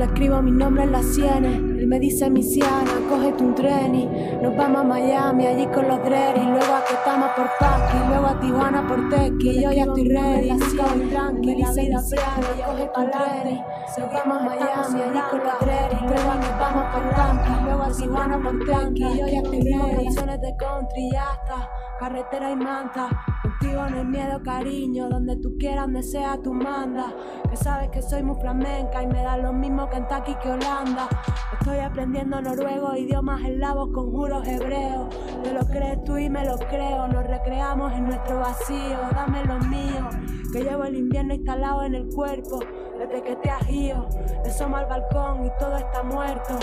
[0.00, 1.56] le escribo mi nombre en las sienes.
[1.56, 4.06] Él me dice misiana, cógete un tren y
[4.40, 6.42] nos vamos a Miami, allí con los dreris.
[6.42, 9.62] Luego a que estamos por Paqui, luego a Tijuana por Tequi.
[9.62, 14.38] Yo ya estoy ready, así voy tranqui, dice Luciano, cógete un tren y nos vamos
[14.38, 16.00] a Miami, allí con los dreris.
[16.00, 19.18] Luego que estamos por Paqui, luego a Tijuana por Tequi.
[19.18, 23.10] Yo ya estoy ready, canciones de country ya está, carretera y manta.
[23.60, 27.12] Contigo no hay miedo, cariño, donde tú quieras, donde sea tú manda.
[27.50, 31.06] Que sabes que soy muy flamenca y me da lo mismo Kentucky que Holanda.
[31.58, 35.14] Estoy aprendiendo noruego, idiomas eslavos, conjuros hebreos.
[35.42, 37.06] Te lo crees tú y me lo creo.
[37.08, 38.98] Nos recreamos en nuestro vacío.
[39.14, 40.08] Dame lo mío,
[40.54, 42.60] que llevo el invierno instalado en el cuerpo.
[42.98, 44.08] Desde que te has ido,
[44.42, 46.58] te asomo al balcón y todo está muerto.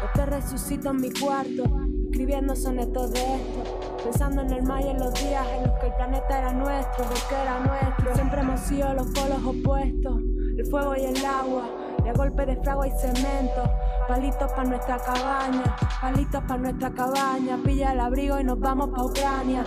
[0.00, 1.64] Yo te resucito en mi cuarto,
[2.04, 3.73] escribiendo sonetos de esto.
[4.04, 7.04] Pensando en el mar y en los días en los que el planeta era nuestro,
[7.04, 8.14] porque era nuestro.
[8.14, 10.20] Siempre hemos sido los polos opuestos,
[10.58, 11.64] el fuego y el agua.
[12.04, 13.62] Y a golpe de fragua y cemento,
[14.06, 17.58] palitos para nuestra cabaña, palitos para nuestra cabaña.
[17.64, 19.64] Pilla el abrigo y nos vamos pa' Ucrania.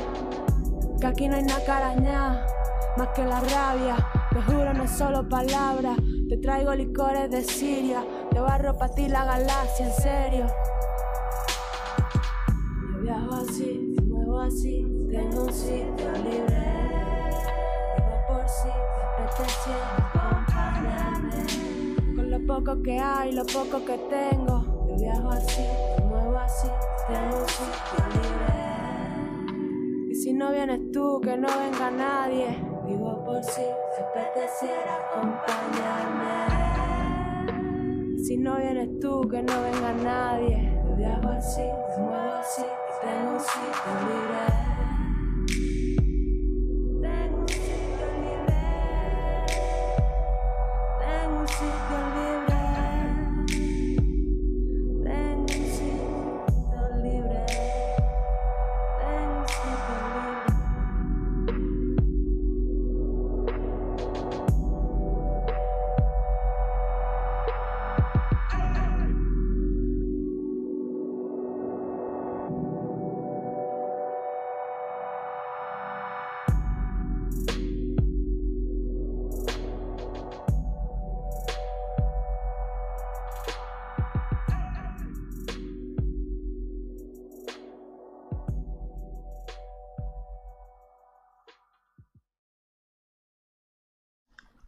[1.01, 2.45] Que aquí no hay nada carañá,
[2.95, 3.95] más que la rabia.
[4.29, 5.97] Te juro, no es solo palabras.
[6.29, 10.45] Te traigo licores de Siria, te barro pa' ti la galaxia, en serio.
[12.93, 13.86] Yo viajo así,
[14.37, 16.63] muevo así, tengo un sitio libre.
[17.97, 21.41] Vivo por si te apetece acompañarme.
[22.15, 24.85] Con lo poco que hay, lo poco que tengo.
[24.87, 25.65] Yo viajo así,
[25.99, 26.67] me muevo así,
[27.07, 28.53] tengo un sitio libre.
[30.11, 32.63] Y si no vienes tú, que no venga nadie.
[32.85, 36.37] Vivo por si te apeteciera acompañarme.
[38.23, 40.71] Si no vienes tú, que no venga nadie.
[40.85, 42.26] Yo viajo así, me muevo
[43.07, 44.36] así, tengo un sitio libre.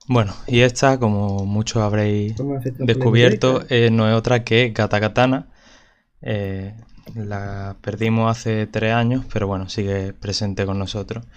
[0.10, 2.34] Bueno, y esta, como muchos habréis
[2.80, 5.50] descubierto, eh, no es otra que Gata Katana.
[6.24, 6.74] Eh,
[7.14, 11.28] la perdimos hace tres años, pero bueno, sigue presente con nosotros.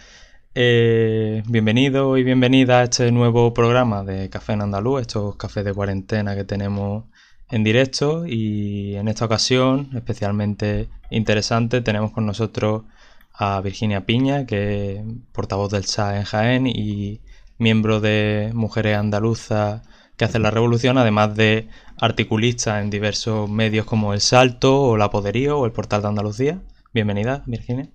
[0.54, 5.74] Eh, bienvenido y bienvenida a este nuevo programa de Café en Andaluz, estos cafés de
[5.74, 7.04] cuarentena que tenemos
[7.50, 12.84] en directo y en esta ocasión, especialmente interesante, tenemos con nosotros
[13.34, 15.02] a Virginia Piña, que es
[15.32, 17.20] portavoz del SA en Jaén y
[17.62, 19.82] miembro de Mujeres Andaluzas
[20.16, 21.68] que hacen la revolución, además de
[22.00, 26.62] articulista en diversos medios como El Salto o La Poderío o el Portal de Andalucía.
[26.92, 27.88] Bienvenida, Virginia.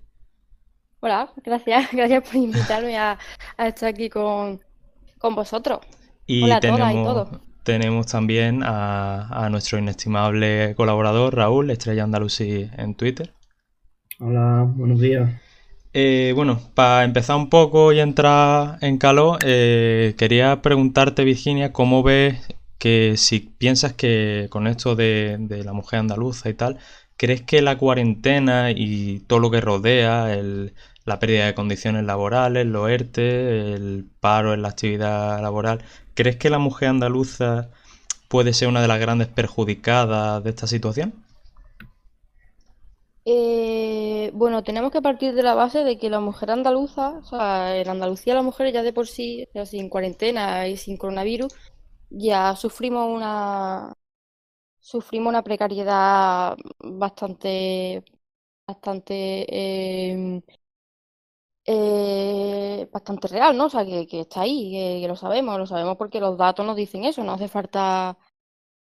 [1.00, 3.18] Hola, gracias, gracias por invitarme a,
[3.58, 4.62] a estar aquí con,
[5.20, 5.80] con vosotros.
[6.26, 7.30] Y Hola a todas y tenemos, todos.
[7.64, 13.34] tenemos también a, a nuestro inestimable colaborador Raúl, Estrella Andalusí en Twitter.
[14.20, 15.32] Hola, buenos días.
[16.00, 22.04] Eh, bueno, para empezar un poco y entrar en calor, eh, quería preguntarte, Virginia, cómo
[22.04, 22.40] ves
[22.78, 26.78] que si piensas que con esto de, la mujer andaluza y tal,
[27.18, 30.38] ¿crees que la cuarentena y todo lo que rodea,
[31.06, 35.84] la pérdida de condiciones laborales, los ERTE, el paro en la actividad laboral,
[36.14, 37.72] ¿crees que la mujer andaluza
[38.28, 41.16] puede ser una de las grandes perjudicadas de esta situación?
[43.26, 47.78] Eh, bueno, tenemos que partir de la base de que la mujer andaluza, o sea,
[47.78, 51.54] en Andalucía las mujeres ya de por sí, sea, sin cuarentena y sin coronavirus,
[52.10, 53.94] ya sufrimos una,
[54.80, 58.04] sufrimos una precariedad bastante,
[58.68, 59.46] bastante,
[60.12, 60.42] em,
[61.66, 63.66] eh, bastante real, ¿no?
[63.66, 64.72] O sea, que, está ahí,
[65.02, 68.18] que lo sabemos, lo sabemos porque los datos nos dicen eso, no hace falta,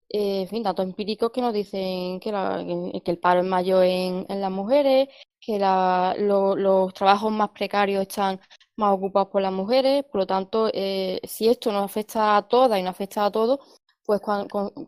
[0.09, 2.63] eh, en fin, datos empíricos que nos dicen que, la-
[3.03, 5.09] que el paro es mayor en, en las mujeres,
[5.39, 8.39] que la- lo- los trabajos más precarios están
[8.77, 12.79] más ocupados por las mujeres, por lo tanto, eh, si esto nos afecta a todas
[12.79, 13.59] y nos afecta a todos,
[14.05, 14.21] pues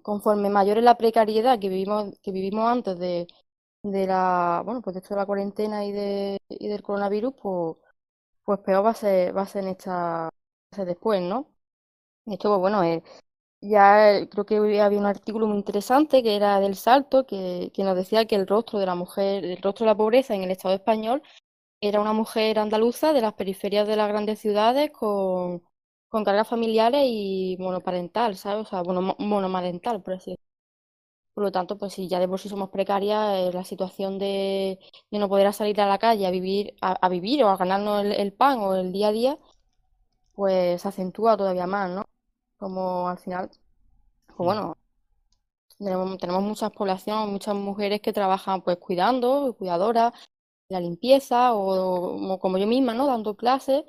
[0.01, 2.97] conforme mayor es la precariedad que vivimos, que vivimos antes
[3.83, 7.77] de, la, bueno, pues esto de la cuarentena y, de, del coronavirus, pues,
[8.43, 10.27] pues peor va a ser, va a ser en esta, va
[10.71, 11.51] a ser después, ¿no?
[12.27, 13.03] Esto, pues bueno, eh,
[13.61, 17.95] ya creo que había un artículo muy interesante que era del Salto, que, que nos
[17.95, 20.75] decía que el rostro de la mujer, el rostro de la pobreza en el Estado
[20.75, 21.21] español
[21.81, 25.63] era una mujer andaluza de las periferias de las grandes ciudades con,
[26.09, 28.67] con cargas familiares y monoparental, ¿sabes?
[28.67, 30.45] O sea, bueno, monomarental, por así decirlo.
[31.33, 34.79] Por lo tanto, pues si ya de por sí somos precarias, eh, la situación de,
[35.11, 38.33] de, no poder salir a la calle a vivir, a, vivir o a ganarnos el,
[38.33, 39.39] pan o el día a día,
[40.33, 42.08] pues se acentúa todavía más, ¿no?
[42.59, 43.49] Como al final,
[44.27, 44.77] pues bueno,
[45.77, 50.13] tenemos, tenemos muchas poblaciones, muchas mujeres que trabajan pues cuidando, cuidadoras,
[50.69, 53.07] la limpieza o, como yo misma, ¿no?
[53.07, 53.83] Dando clases,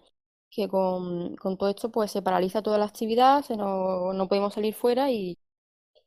[0.50, 4.55] que con, con, todo esto pues se paraliza toda la actividad, se no, no podemos
[4.55, 5.38] salir fuera y,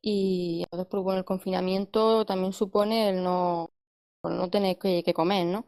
[0.02, 3.72] y entonces pues, bueno, el confinamiento también supone el no,
[4.24, 5.66] no tener que, que comer, ¿no?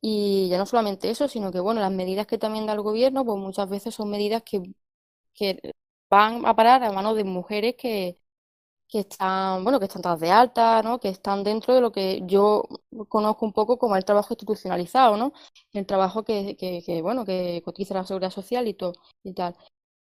[0.00, 3.24] Y ya no solamente eso, sino que bueno, las medidas que también da el gobierno,
[3.24, 4.62] pues muchas veces son medidas que,
[5.34, 5.74] que
[6.16, 8.18] van a parar a manos de mujeres que,
[8.88, 11.00] que están, bueno, que están dadas de alta, ¿no?
[11.00, 12.64] Que están dentro de lo que yo
[13.08, 15.32] conozco un poco como el trabajo institucionalizado, ¿no?
[15.72, 19.56] El trabajo que, que, que bueno, que cotiza la seguridad social y todo y tal.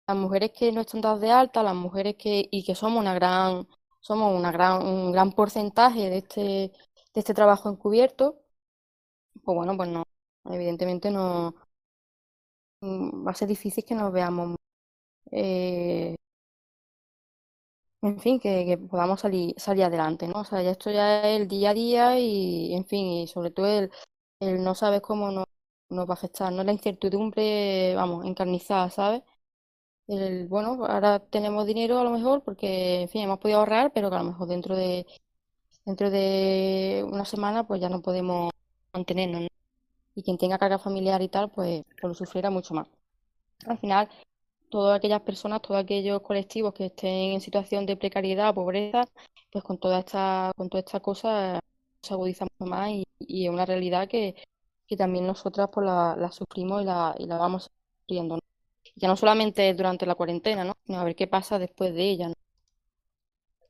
[0.07, 3.13] Las mujeres que no están dadas de alta, las mujeres que, y que somos una
[3.15, 3.67] gran,
[4.01, 8.39] somos una gran, un gran porcentaje de este, de este trabajo encubierto,
[9.43, 10.03] pues bueno, pues no,
[10.45, 11.55] evidentemente no
[13.27, 14.55] va a ser difícil que nos veamos
[15.33, 16.15] eh,
[18.01, 20.41] en fin, que, podamos salir, salir adelante, ¿no?
[20.41, 23.51] O sea, ya esto ya es el día a día y, en fin, y sobre
[23.51, 23.91] todo el,
[24.39, 25.45] el no sabes cómo nos,
[25.89, 26.63] nos va a afectar, ¿no?
[26.63, 29.23] La incertidumbre, vamos, encarnizada, ¿sabes?
[30.07, 34.09] El, bueno, ahora tenemos dinero a lo mejor porque, en fin, hemos podido ahorrar, pero
[34.09, 35.05] que a lo mejor dentro de,
[35.85, 38.51] dentro de una semana pues ya no podemos
[38.93, 39.47] mantenernos, ¿no?
[40.15, 42.87] Y quien tenga carga familiar y tal, pues, pues lo sufrirá mucho más.
[43.67, 44.09] Al final,
[44.73, 49.05] todas aquellas personas, todos aquellos colectivos que estén en situación de precariedad, pobreza,
[49.51, 51.59] pues con toda esta, con toda esta cosa
[52.01, 54.35] se agudiza más y, es una realidad que,
[54.87, 57.69] que también nosotras pues la, la sufrimos y la, y la vamos
[58.01, 58.39] sufriendo.
[58.95, 60.73] Ya no solamente durante la cuarentena, ¿no?
[60.85, 62.35] Sino a ver qué pasa después de ella, ¿no?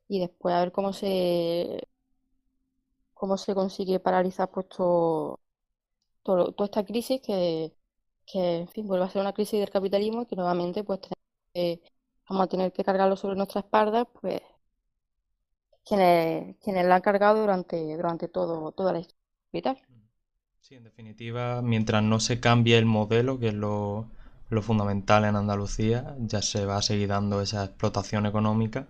[0.07, 1.87] Y después a ver cómo se
[3.13, 5.39] cómo se consigue paralizar pues todo,
[6.23, 7.73] todo, toda esta crisis que,
[8.25, 10.99] que, en fin, vuelve a ser una crisis del capitalismo y que nuevamente pues
[12.27, 14.41] vamos a tener que cargarlo sobre nuestras espaldas, pues
[15.85, 19.77] quienes, quienes la han cargado durante, durante todo, toda la historia
[20.61, 24.07] Sí, en definitiva, mientras no se cambie el modelo, que es lo,
[24.49, 28.87] lo fundamental en Andalucía, ya se va a seguir dando esa explotación económica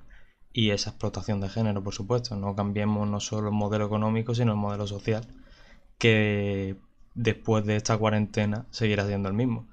[0.54, 2.36] y esa explotación de género, por supuesto.
[2.36, 5.26] No cambiemos no solo el modelo económico, sino el modelo social,
[6.00, 6.78] que
[7.16, 9.68] después de esta cuarentena seguirá siendo el mismo.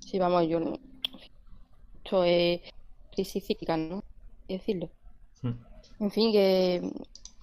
[0.00, 0.60] Sí, vamos, yo.
[2.04, 2.60] Esto es
[3.12, 4.02] crisis cíclica, ¿no?
[4.48, 4.90] decirlo.
[5.42, 5.54] Hmm.
[6.00, 6.82] En fin, que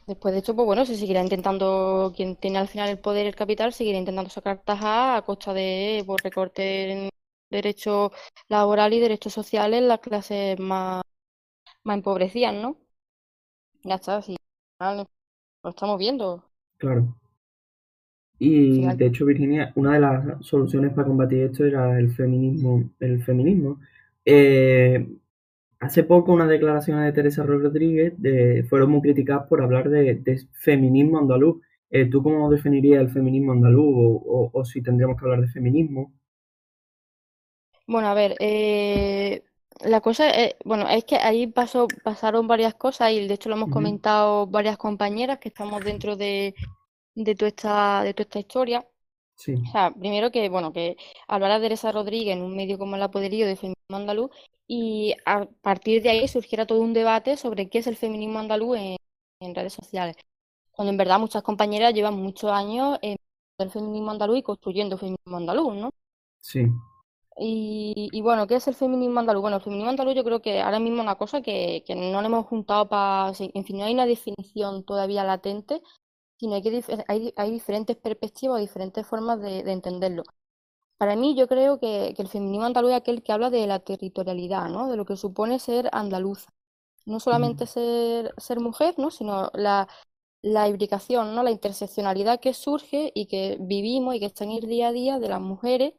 [0.07, 3.29] después de esto, pues bueno, se seguirá intentando, quien tiene al final el poder y
[3.29, 7.09] el capital, seguirá intentando sacar tajas a costa de pues, recorte en
[7.49, 8.11] derechos
[8.49, 11.03] laborales y derechos sociales en las clases más,
[11.83, 12.77] más empobrecidas, ¿no?
[13.83, 14.35] Ya está, sí.
[15.63, 16.52] Lo estamos viendo.
[16.83, 17.15] Claro.
[18.37, 22.89] Y de hecho, Virginia, una de las soluciones para combatir esto era el feminismo.
[22.99, 23.79] El feminismo.
[24.25, 25.07] Eh,
[25.79, 28.15] hace poco unas declaraciones de Teresa Rodríguez
[28.67, 31.61] fueron muy criticadas por hablar de, feminismo andaluz.
[31.89, 34.21] Eh, ¿Tú cómo definirías el feminismo andaluz
[34.51, 36.11] o, si tendríamos que hablar de feminismo?
[37.87, 39.43] Bueno, a ver, eh,
[39.81, 40.25] la cosa,
[40.65, 44.77] bueno, es que ahí pasó, pasaron varias cosas y de hecho lo hemos comentado varias
[44.77, 46.55] compañeras que estamos dentro de,
[47.15, 48.87] de toda esta, de toda esta historia.
[49.35, 49.55] Sí.
[49.55, 50.95] O sea, primero que, bueno, que
[51.27, 54.31] hablara Teresa Rodríguez en un medio como La Poderío de Feminismo Andaluz
[54.67, 58.77] y a partir de ahí surgiera todo un debate sobre qué es el feminismo andaluz
[58.77, 58.97] en,
[59.39, 60.15] en redes sociales.
[60.71, 63.17] Cuando en verdad muchas compañeras llevan muchos años en
[63.57, 65.89] el feminismo andaluz y construyendo feminismo andaluz, ¿no?
[66.39, 66.67] Sí.
[67.37, 69.41] Y, bueno, ¿qué es el feminismo andaluz?
[69.41, 72.21] Bueno, el feminismo andaluz yo creo que ahora mismo es una cosa que, que no
[72.21, 73.33] le hemos juntado para...
[73.39, 75.81] En fin, no hay una definición todavía latente,
[76.37, 80.23] sino que hay, hay diferentes perspectivas, diferentes formas de, entenderlo.
[80.97, 84.69] Para mí yo creo que, el feminismo andaluz es aquel que habla de la territorialidad,
[84.69, 84.89] ¿no?
[84.89, 86.49] De lo que supone ser andaluza.
[87.05, 89.11] No solamente ser, ser mujer, ¿no?
[89.11, 89.87] Sino la,
[90.41, 91.43] la imbricación, ¿no?
[91.43, 95.19] La interseccionalidad que surge y que vivimos y que está en el día a día
[95.19, 95.93] de las mujeres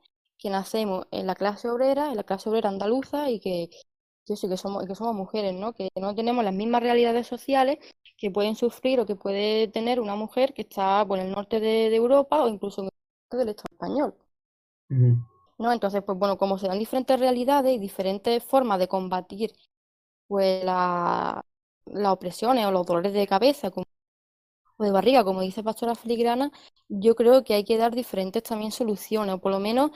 [0.44, 3.70] que nacemos en la clase obrera, en la clase obrera andaluza y que,
[4.26, 5.72] que que somos, que somos mujeres, ¿no?
[5.72, 7.78] Que no tenemos las mismas realidades sociales
[8.18, 11.94] que pueden sufrir o que puede tener una mujer que está por el norte de,
[11.96, 14.14] Europa o incluso en el norte del Estado español.
[15.58, 15.72] ¿No?
[15.72, 19.50] Entonces, pues bueno, como se dan diferentes realidades y diferentes formas de combatir
[20.26, 21.42] pues la,
[21.86, 23.86] las opresiones o los dolores de cabeza como,
[24.76, 26.50] o de barriga, como dice Pastora Filigrana,
[26.88, 29.90] yo creo que hay que dar diferentes también soluciones, o por lo menos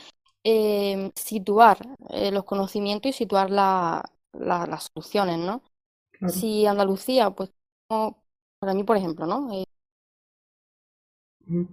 [0.44, 1.78] eh, situar
[2.10, 4.02] eh, los conocimientos y situar las
[4.92, 5.62] soluciones, ¿no?
[6.28, 7.50] Si Andalucía, pues,
[7.88, 9.48] para mí, por ejemplo, ¿no?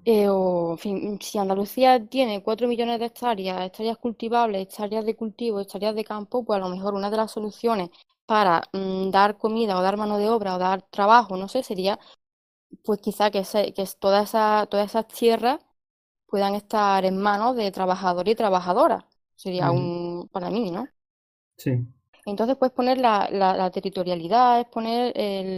[0.05, 5.15] Eh, o, en fin, si Andalucía tiene 4 millones de hectáreas, hectáreas cultivables, hectáreas de
[5.15, 7.89] cultivo, hectáreas de campo, pues a lo mejor una de las soluciones
[8.25, 12.00] para mm, dar comida o dar mano de obra o dar trabajo, no sé, sería
[12.84, 13.43] pues quizá que,
[13.75, 15.60] que toda esa, todas esas tierras
[16.36, 19.06] puedan estar en manos de trabajadores y trabajadoras.
[19.36, 20.86] Sería un, para mí, ¿no?
[21.56, 21.72] Sí.
[22.25, 25.58] Entonces puedes poner la, la, territorialidad, es poner el,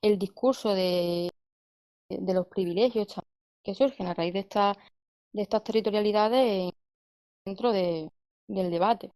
[0.00, 1.28] el discurso de,
[2.08, 3.08] de, los privilegios
[3.64, 4.78] que surgen a raíz de, esta,
[5.32, 6.70] de estas territorialidades
[7.44, 8.08] dentro de,
[8.46, 9.10] del debate.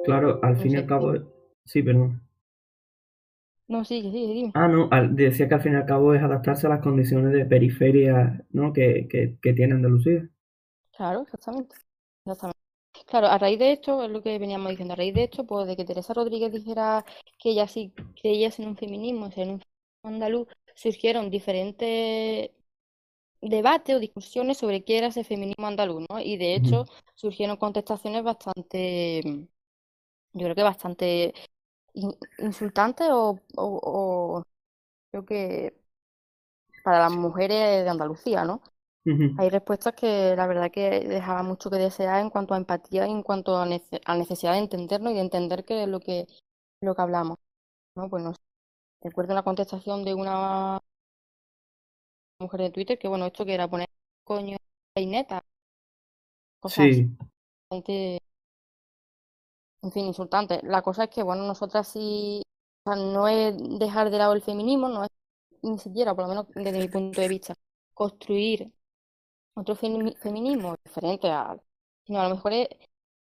[0.00, 1.12] Claro, al fin y al cabo,
[1.66, 2.26] sí, perdón.
[3.68, 4.54] No, sí, sí, sí.
[4.54, 7.44] Ah, no, decía que al fin y al cabo es adaptarse a las condiciones de
[7.46, 8.72] periferia, ¿no?
[8.72, 10.28] que, que, que tiene Andalucía.
[10.96, 11.76] Claro, exactamente.
[12.24, 12.58] Exactamente.
[13.06, 15.66] Claro, a raíz de esto, es lo que veníamos diciendo, a raíz de esto, pues
[15.66, 17.04] de que Teresa Rodríguez dijera
[17.38, 19.64] que ella sí creía en un feminismo, en un feminismo
[20.04, 22.50] andaluz, surgieron diferentes
[23.42, 26.20] debates o discusiones sobre qué era ese feminismo andaluz, ¿no?
[26.20, 29.22] Y de hecho surgieron contestaciones bastante,
[30.32, 31.34] yo creo que bastante
[32.38, 34.42] insultantes o, o,
[35.10, 35.80] creo que
[36.82, 38.62] para las mujeres de Andalucía, ¿no?
[39.36, 43.10] Hay respuestas que la verdad que dejaban mucho que desear en cuanto a empatía y
[43.10, 46.26] en cuanto a, necesidad de entendernos y de entender qué es lo que,
[46.80, 47.38] lo que hablamos.
[47.96, 48.08] ¿no?
[48.08, 48.32] Pues no
[49.02, 50.80] Recuerdo una contestación de una
[52.38, 53.88] mujer de Twitter que, bueno, esto que era poner
[54.24, 54.56] coño
[54.96, 55.44] y neta.
[56.58, 57.16] Cosas sí.
[57.68, 58.18] bastante,
[59.84, 60.62] en fin, insultantes.
[60.64, 62.42] La cosa es que, bueno, nosotras sí,
[62.86, 65.10] no es dejar de lado el feminismo, no es
[65.62, 67.54] ni siquiera, por lo menos desde mi punto de vista,
[67.94, 68.72] construir
[69.54, 71.62] otro feminismo diferente al,
[72.06, 72.68] sino a lo mejor es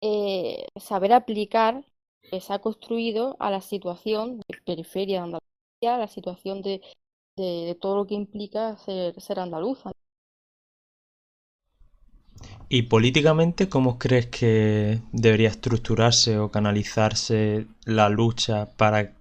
[0.01, 1.85] eh, saber aplicar
[2.21, 5.39] que se ha construido a la situación de periferia de
[5.81, 6.81] la situación de,
[7.37, 9.91] de, todo lo que implica ser, ser andaluza.
[12.69, 19.13] ¿Y políticamente cómo crees que debería estructurarse o canalizarse la lucha para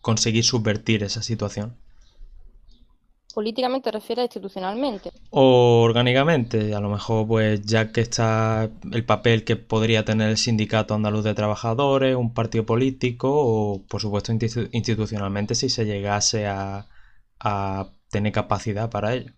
[0.00, 1.76] conseguir subvertir esa situación?
[3.36, 5.10] políticamente refiere institucionalmente.
[5.28, 10.38] O orgánicamente, a lo mejor pues ya que está el papel que podría tener el
[10.38, 16.86] Sindicato Andaluz de Trabajadores, un partido político o por supuesto institucionalmente si se llegase a,
[18.08, 19.32] tener capacidad para ello.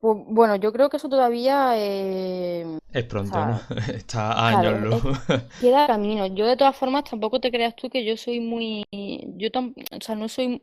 [0.00, 3.60] Pues, bueno, yo creo que eso todavía eh, es pronto, ¿no?
[3.94, 5.02] Está años luz.
[5.60, 6.26] queda camino.
[6.26, 8.84] Yo de todas formas tampoco te creas tú que yo soy muy,
[9.36, 10.62] yo o sea, no soy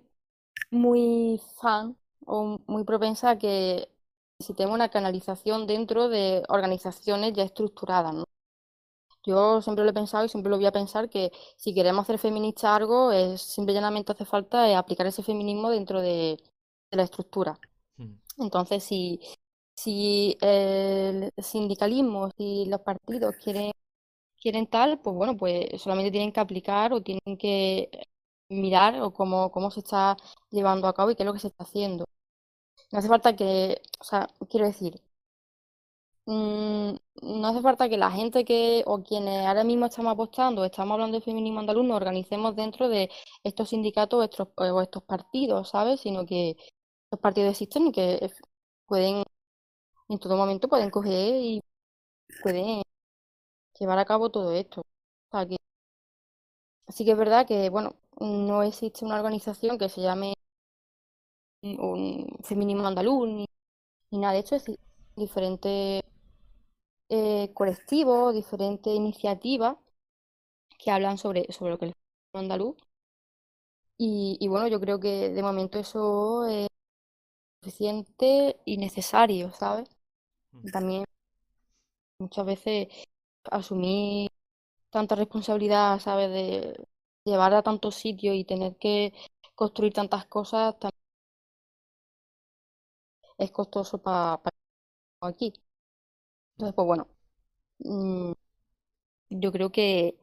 [0.72, 3.89] muy fan o muy propensa a que
[4.39, 8.25] necesitemos una canalización dentro de organizaciones ya estructuradas, ¿no?
[9.24, 12.17] Yo siempre lo he pensado y siempre lo voy a pensar que si queremos hacer
[12.17, 16.38] feminista algo, es simple llanamente hace falta eh, aplicar ese feminismo dentro de,
[16.91, 17.60] la estructura.
[18.38, 19.20] Entonces, si,
[19.75, 23.72] si el sindicalismo, si los partidos quieren,
[24.41, 27.89] quieren tal, pues bueno, pues solamente tienen que aplicar o tienen que
[28.50, 30.17] mirar o cómo, cómo se está
[30.51, 32.06] llevando a cabo y qué es lo que se está haciendo.
[32.91, 35.01] No hace falta que, o sea, quiero decir,
[36.25, 40.94] mm, no hace falta que la gente que, o quienes ahora mismo estamos apostando, estamos
[40.94, 43.10] hablando de feminismo andaluz, nos organicemos dentro de
[43.44, 46.01] estos sindicatos o estos, o estos partidos, ¿sabes?
[46.01, 46.56] Sino que
[47.12, 48.32] los partidos existen y que
[48.88, 49.24] pueden,
[50.10, 51.64] en todo momento pueden coger y
[52.44, 52.84] pueden
[53.80, 54.84] llevar a cabo todo esto.
[56.88, 60.34] Así que es verdad que, bueno, no existe una organización que se llame
[61.62, 63.48] un feminismo andaluz ni,
[64.12, 64.66] nada de hecho, es
[65.16, 66.04] diferentes
[67.10, 69.78] eh, colectivos, diferentes iniciativas
[70.80, 71.94] que hablan sobre, sobre lo que es
[72.34, 72.78] el andaluz.
[74.00, 76.67] Y, bueno, yo creo que de momento eso es
[77.62, 79.90] suficiente y necesario, ¿sabes?
[80.52, 80.72] Mm.
[80.72, 81.06] También
[82.20, 82.88] muchas veces
[83.52, 84.30] asumir
[84.90, 86.30] tanta responsabilidad, ¿sabes?
[86.32, 86.88] De,
[87.26, 89.14] llevar a tantos sitios y tener que
[89.56, 90.76] construir tantas cosas
[93.38, 94.40] es costoso para
[95.22, 95.54] aquí.
[96.56, 97.08] Entonces, pues bueno,
[97.80, 98.34] mm,
[99.30, 100.18] yo creo que,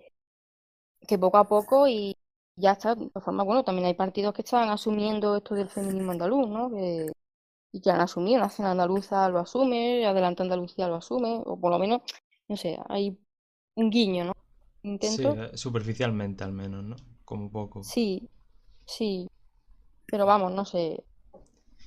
[1.09, 2.17] que poco a poco y
[2.57, 6.49] ya está, de forma, bueno, también hay partidos que están asumiendo esto del feminismo andaluz,
[6.49, 6.71] ¿no?
[7.75, 11.73] Y que han asumido, la escena andaluza lo asume, Adelante Andalucía lo asume, o por
[11.73, 12.03] lo menos,
[12.47, 13.19] no sé, hay
[13.75, 14.33] un guiño, ¿no?
[14.85, 15.33] Intento.
[15.33, 16.95] Sí, eh, superficialmente al menos, ¿no?
[17.25, 17.83] Como poco.
[17.83, 18.29] Sí,
[18.87, 19.27] sí.
[20.07, 21.03] Pero vamos, no sé.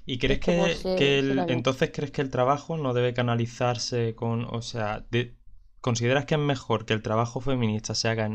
[0.05, 5.05] ¿Y crees que, entonces crees que el trabajo no debe canalizarse con, o sea,
[5.79, 8.29] ¿consideras que es mejor que el trabajo feminista se haga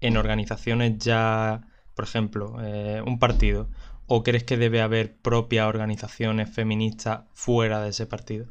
[0.00, 1.66] en, organizaciones ya,
[1.96, 3.70] por ejemplo, eh, un partido,
[4.06, 8.46] o crees que debe haber propias organizaciones feministas fuera de ese partido?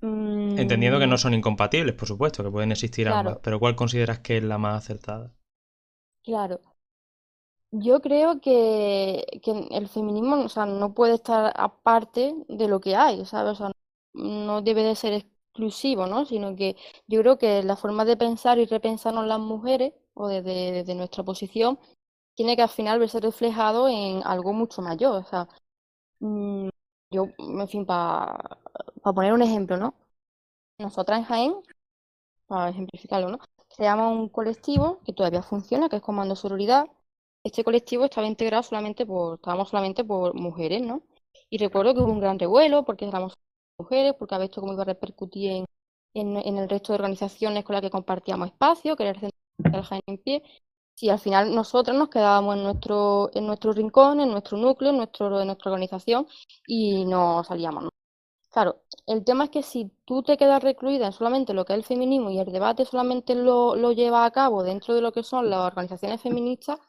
[0.00, 1.18] Entendiendo que no mm.
[1.18, 4.84] son incompatibles, por supuesto, que pueden existir ambas, pero ¿cuál consideras que es la más
[4.84, 5.32] acertada?
[6.22, 6.60] Claro.
[7.70, 9.24] Yo creo que,
[9.70, 13.52] el feminismo o sea, no puede estar aparte de lo que hay, ¿sabes?
[13.52, 13.72] O sea,
[14.14, 16.24] no debe de ser exclusivo, ¿no?
[16.24, 16.76] Sino que
[17.06, 21.78] yo creo que la forma de pensar y repensarnos las mujeres, o desde, nuestra posición,
[22.36, 25.16] tiene que al final verse reflejado en algo mucho mayor.
[25.16, 25.48] O sea,
[26.20, 26.68] mm,
[27.10, 28.58] yo, en fin, para
[29.02, 29.94] poner un ejemplo, ¿no?
[30.78, 31.54] Nosotras en Jaén,
[32.46, 33.38] para ejemplificarlo, ¿no?
[33.76, 36.86] Creamos un colectivo que todavía funciona, que es Comando Sororidad.
[37.44, 41.02] Este colectivo estaba integrado solamente por, estábamos solamente por mujeres, ¿no?
[41.50, 43.38] Y recuerdo que hubo un gran revuelo porque éramos
[43.78, 45.64] mujeres, porque había visto cómo iba a repercutir
[46.14, 49.30] en, el resto de organizaciones con las que compartíamos espacio, que era el
[49.62, 50.42] Centro Jaén en pie.
[50.96, 54.96] Si al final nosotras nos quedábamos en nuestro, en nuestro rincón, en nuestro núcleo, en,
[54.96, 56.26] nuestro, en nuestra organización
[56.66, 57.90] y no salíamos.
[58.50, 61.78] Claro, el tema es que si tú te quedas recluida en solamente lo que es
[61.78, 65.22] el feminismo y el debate solamente lo, lo lleva a cabo dentro de lo que
[65.22, 66.80] son las organizaciones feministas,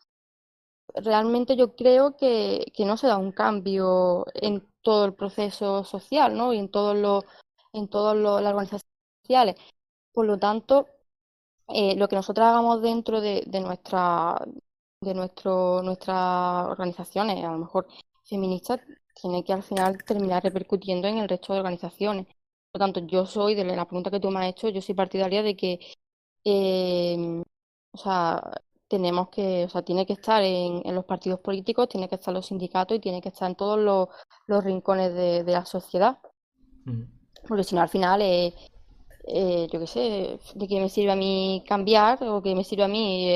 [0.95, 6.53] realmente yo creo que, no se da un cambio en todo el proceso social, ¿no?
[6.53, 7.25] Y en todos los,
[7.73, 8.85] en todas las organizaciones
[9.21, 9.55] sociales.
[10.13, 10.87] Por lo tanto,
[11.69, 14.37] eh, lo que nosotros hagamos dentro de, de nuestra
[15.01, 17.87] de nuestro, nuestras organizaciones, a lo mejor
[18.25, 18.79] feministas,
[19.13, 22.25] tiene que al final terminar repercutiendo en el resto de organizaciones.
[22.71, 24.95] Por lo tanto, yo soy, de la pregunta que tú me has hecho, yo soy
[24.95, 25.79] partidaria de que,
[26.43, 27.43] em,
[27.91, 28.41] o sea,
[28.87, 32.35] tenemos que, o sea, tiene que estar en, los partidos políticos, tiene que estar en
[32.35, 36.19] los sindicatos y tiene que estar en todos los, rincones de, la sociedad.
[37.47, 38.53] Porque si no, al final, eh,
[39.27, 42.83] eh, yo qué sé, de qué me sirve a mí cambiar o qué me sirve
[42.83, 43.29] a mí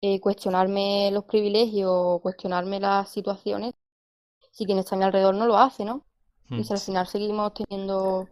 [0.00, 3.74] eh, cuestionarme los privilegios, cuestionarme las situaciones
[4.58, 6.04] si quien está a mi alrededor no lo hace, ¿no?
[6.50, 6.82] Y si al hmm.
[6.82, 8.28] final seguimos teniendo,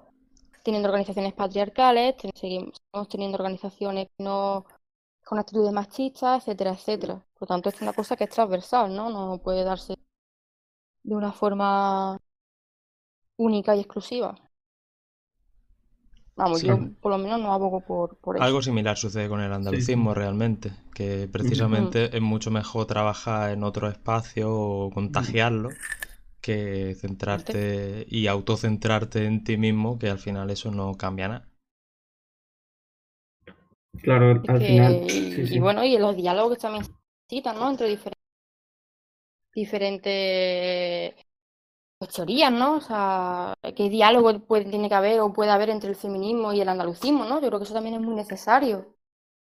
[0.64, 2.72] teniendo organizaciones patriarcales, seguimos
[3.08, 4.64] teniendo organizaciones no
[5.24, 7.14] con actitudes machistas, etcétera, etcétera.
[7.34, 9.10] Por lo tanto, es una cosa que es transversal, ¿no?
[9.10, 9.94] No puede darse
[11.04, 12.18] de una forma
[13.36, 14.34] única y exclusiva.
[16.36, 18.44] Vamos, yo por lo menos no abogo por, por eso.
[18.44, 23.88] Algo similar sucede con el andalucismo realmente, que precisamente es mucho mejor trabajar en otro
[23.88, 25.70] espacio o contagiarlo
[26.40, 31.48] que centrarte y autocentrarte en ti mismo, que al final eso no cambia nada.
[34.02, 35.06] Claro, al final.
[35.08, 36.92] y bueno, y los diálogos también se
[37.30, 37.68] necesitan, ¿no?
[37.70, 38.22] Entre diferentes,
[39.54, 41.25] diferentes
[41.98, 42.76] pues, teorías, ¿no?
[42.76, 46.60] O sea, qué diálogo puede, tiene que haber o puede haber entre el feminismo y
[46.60, 47.40] el andalucismo, ¿no?
[47.40, 48.94] Yo creo que eso también es muy necesario.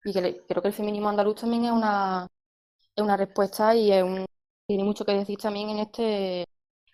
[0.04, 2.28] Y que creo que el feminismo andaluz también es una,
[2.96, 3.90] es una respuesta y
[4.66, 6.42] tiene mucho que decir también en este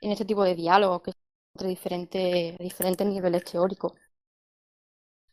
[0.03, 1.13] en este tipo de diálogos que
[1.55, 3.93] entre diferentes, diferentes niveles teóricos.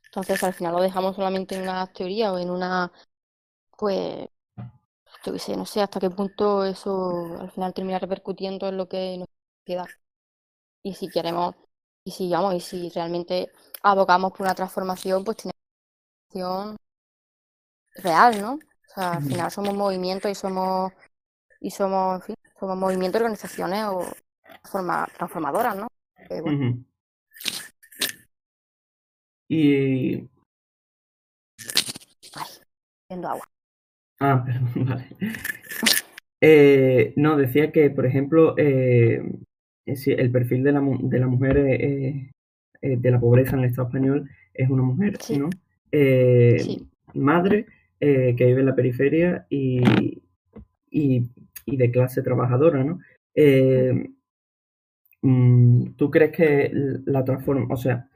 [0.06, 2.92] Entonces al final lo dejamos solamente en una teoría o en una,
[3.78, 4.30] pues,
[5.26, 8.88] yo qué sé, no sé hasta qué punto eso al final termina repercutiendo en lo
[8.90, 9.28] que nos
[9.66, 9.86] queda.
[10.84, 11.56] Y si queremos,
[12.04, 13.52] y si vamos, y si realmente
[13.84, 16.78] abogamos por una transformación, pues tiene una transformación
[17.96, 18.54] real, ¿no?
[18.54, 20.92] O sea, al final somos movimientos y somos,
[21.60, 24.06] y somos, en fin, somos movimientos, organizaciones o
[24.64, 25.88] forma transformadora, ¿no?
[29.50, 30.30] Y.
[32.36, 32.52] Ay,
[33.10, 33.46] viendo agua.
[34.20, 35.18] Ah, perdón, vale.
[36.42, 39.22] Eh, no, decía que, por ejemplo, eh,
[39.88, 42.30] el perfil de la, de la mujer eh,
[42.82, 45.50] de la pobreza en el Estado español es una mujer, ¿no?
[47.14, 47.66] Madre
[48.00, 49.82] que vive en la periferia y,
[50.92, 51.30] y,
[51.66, 53.00] y de clase trabajadora, ¿no?
[55.22, 56.72] Mm, ¿Tú crees que
[57.06, 58.08] la transforma, o sea,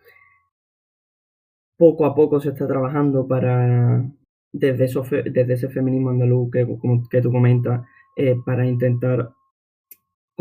[1.77, 4.05] poco a poco se está trabajando para,
[4.51, 4.85] desde,
[5.31, 6.67] desde ese feminismo andaluz que,
[7.09, 7.81] que tú comentas,
[8.15, 9.31] eh, para intentar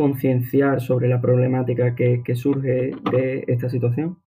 [0.00, 4.22] concienciar sobre la problemática que, surge de esta situación?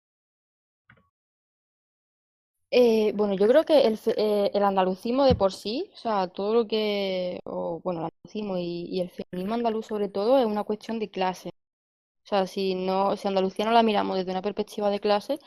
[2.69, 6.53] Eh, bueno, yo creo que el, eh, el andalucismo de por sí, o sea, todo
[6.53, 10.63] lo que, o, bueno, el andalucismo y, y el feminismo andaluz sobre todo es una
[10.63, 11.49] cuestión de clase.
[11.49, 15.39] O sea, si no, si Andalucía no la miramos desde una perspectiva de clase,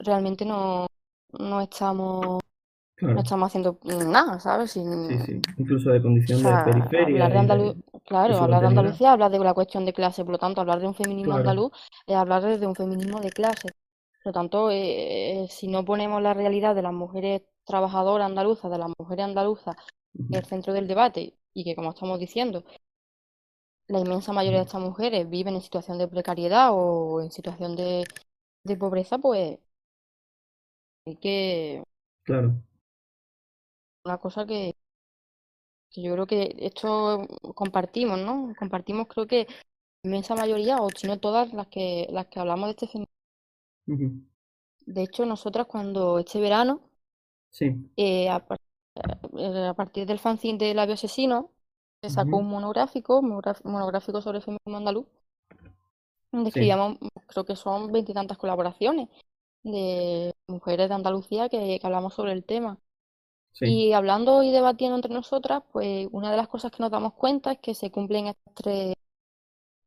[0.00, 0.88] realmente no,
[1.38, 2.40] no estamos,
[3.14, 4.72] no estamos haciendo nada, ¿sabes?
[5.08, 5.40] sí, Sin, sí.
[5.56, 7.82] Incluso de o condición de sea, periferia hablar de Andalu- de,
[8.26, 8.66] de claro, hablar de.
[8.66, 11.36] Andalucía, hablar de la cuestión de clase, por lo tanto, hablar de un feminismo Claro,
[11.36, 11.72] andaluz
[12.06, 13.68] es hablar desde un feminismo de clase.
[14.22, 18.78] Por lo tanto, eh, si no ponemos la realidad de las mujeres trabajadoras andaluzas, de
[18.78, 19.76] las mujeres andaluzas
[20.30, 22.64] en el centro del debate, y que, como estamos diciendo,
[23.88, 28.04] la inmensa mayoría de estas mujeres viven en situación de precariedad o en situación de,
[28.64, 29.58] de pobreza, pues
[31.06, 31.82] hay que,
[32.22, 32.62] claro,
[34.08, 34.76] una cosa que,
[35.90, 38.54] que yo creo que esto compartimos, ¿no?
[38.58, 39.46] Compartimos creo que
[40.02, 42.86] la inmensa mayoría, o si no todas las que, las que hablamos de este
[43.86, 44.08] ujú,
[44.86, 46.90] De hecho, nosotras cuando este verano,
[47.50, 48.44] sí, eh, a,
[49.38, 51.52] eh, a partir del fanzine de Labio Asesino,
[52.02, 55.06] se sacó un monográfico, monográfico sobre el feminismo andaluz,
[56.32, 59.08] donde sí, escribíamos, creo que son veintitantas colaboraciones
[59.62, 62.78] de mujeres de Andalucía que, que hablamos sobre el tema.
[63.58, 67.14] Sí, Y hablando y debatiendo entre nosotras, pues una de las cosas que nos damos
[67.14, 68.94] cuenta es que se cumplen estas tres,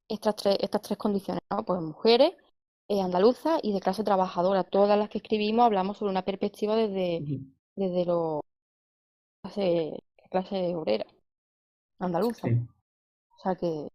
[0.10, 1.64] estas tres, estas tres condiciones, ¿no?
[1.66, 2.34] Pues mujeres,
[2.88, 4.64] eh, andaluzas y de clase trabajadora.
[4.64, 7.40] Todas las que escribimos hablamos sobre una perspectiva desde, ujú,
[7.76, 8.42] desde lo
[9.42, 11.06] clase, clase obrera
[12.00, 12.48] andaluza.
[12.48, 12.68] sí,
[13.30, 13.90] O sea que,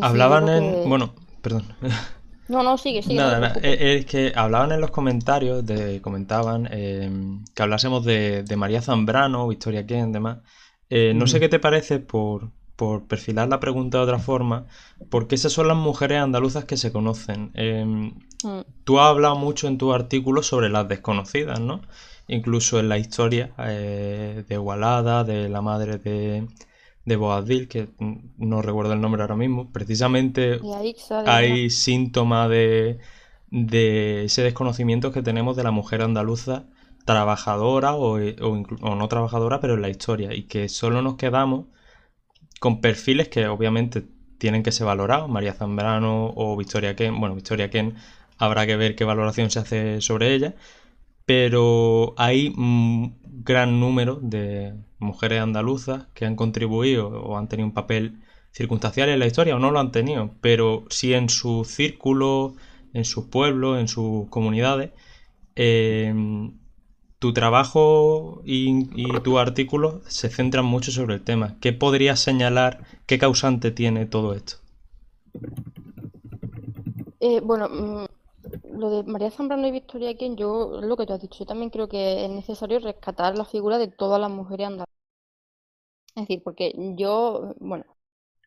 [0.00, 0.82] Hablaban en...
[0.82, 0.88] que...
[0.88, 1.64] Bueno, perdón.
[2.52, 3.64] No, no, sigue, sigue, no Nada, preocupes.
[3.64, 7.10] Eh, Es que hablaban en los comentarios, de, comentaban eh,
[7.54, 10.38] que hablásemos de, de María Zambrano, Victoria Ken, demás.
[10.88, 14.66] Eh, no sé qué te parece por, por perfilar la pregunta de otra forma,
[15.10, 17.50] porque esas son las mujeres andaluzas que se conocen.
[17.54, 21.82] Em, Mm, Tú has hablado mucho en tu artículo sobre las desconocidas, ¿no?
[22.28, 26.48] Incluso en la historia de Walada, de la madre de,
[27.14, 27.88] de Boabdil, que
[28.38, 30.64] no recuerdo el nombre ahora mismo, precisamente
[31.24, 32.98] hay síntomas de,
[33.50, 36.66] de ese desconocimiento que tenemos de la mujer andaluza
[37.04, 41.16] trabajadora o, o inclu- o no trabajadora, pero en la historia, y que solo nos
[41.16, 41.66] quedamos
[42.60, 44.04] con perfiles que obviamente
[44.38, 47.94] tienen que ser valorados, María Zambrano o Victoria Ken, bueno, Victoria Ken
[48.38, 50.54] habrá que ver qué valoración se hace sobre ella,
[51.26, 57.74] pero hay un gran número de mujeres andaluzas que han contribuido o han tenido un
[57.74, 58.20] papel
[58.52, 62.56] circunstancial en la historia o no lo han tenido, pero sí en su círculo,
[62.92, 64.90] en sus pueblos, en sus comunidades.
[65.56, 66.14] eh,
[67.20, 71.56] tu trabajo y, y tu artículo se centran mucho sobre el tema.
[71.60, 72.82] ¿Qué podrías señalar?
[73.06, 74.56] ¿Qué causante tiene todo esto?
[77.20, 78.06] Eh, bueno, mm,
[78.64, 81.70] lo de María Zambrano y Victoria Ken, yo, lo que tú has dicho, yo también
[81.70, 84.90] creo que es necesario rescatar la figura de todas las mujeres andaluzas.
[86.14, 87.84] Es decir, porque yo, bueno,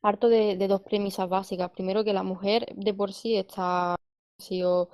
[0.01, 1.71] parto de, dos premisas básicas.
[1.71, 3.97] Primero, que la mujer de por sí está, ha
[4.37, 4.89] sido,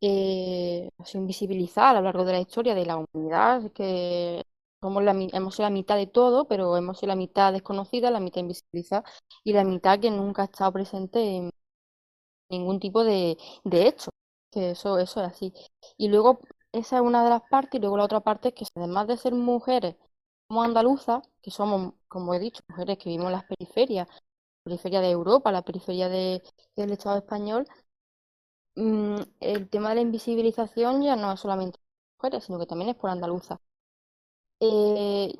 [0.00, 4.44] eh, ha sido invisibilizada a lo largo de la historia de la humanidad, que
[4.82, 8.20] somos la, hemos sido la mitad de todo, pero hemos sido la mitad desconocida, la
[8.20, 9.04] mitad invisibilizada
[9.44, 11.50] y la mitad que nunca ha estado presente en
[12.48, 14.10] ningún tipo de, de hecho,
[14.50, 15.52] que eso, eso es así.
[15.96, 16.40] Y luego,
[16.72, 19.16] esa es una de las partes, y luego la otra parte es que además de
[19.16, 19.96] ser mujeres
[20.48, 24.08] como andaluzas, que somos, como he dicho, mujeres que vivimos en las periferias,
[24.64, 26.42] periferia de Europa, la periferia de-
[26.76, 27.66] del Estado español,
[28.76, 31.78] mm, el tema de la invisibilización ya no es solamente
[32.18, 33.58] mujeres, sino que también es por andaluzas.
[34.60, 35.32] Eh,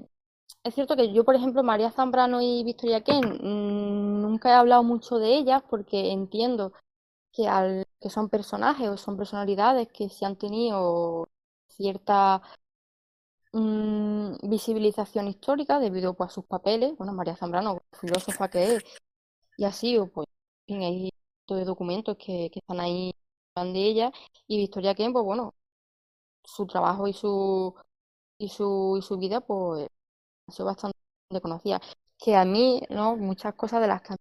[0.64, 4.83] es cierto que yo, por ejemplo, María Zambrano y Victoria Ken, mm, nunca he hablado
[4.85, 6.73] mucho de ellas porque entiendo
[7.35, 11.29] que, al, que son personajes o son personalidades que sí han tenido
[11.68, 12.42] cierta
[13.53, 16.97] mm, visibilización histórica debido pues, a sus papeles.
[16.97, 18.85] Bueno, María Zambrano, filósofa que es,
[19.59, 20.29] y así, o pues,
[20.68, 23.14] en fin, hay documentos que, que están ahí
[23.57, 24.12] de ella.
[24.47, 25.55] Y Victoria Ken, pues bueno,
[26.44, 27.75] su trabajo y su,
[28.38, 29.88] y su, y su vida, pues
[30.49, 30.99] ha sido bastante
[31.42, 31.81] conocida.
[32.18, 33.16] Que a mí, ¿no?
[33.16, 34.16] Muchas cosas de las que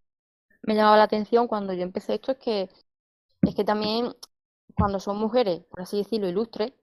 [0.64, 2.70] me llamaba la atención cuando yo empecé esto es que,
[3.44, 4.14] es que también
[4.76, 6.74] cuando son mujeres, por así decirlo, ilustres,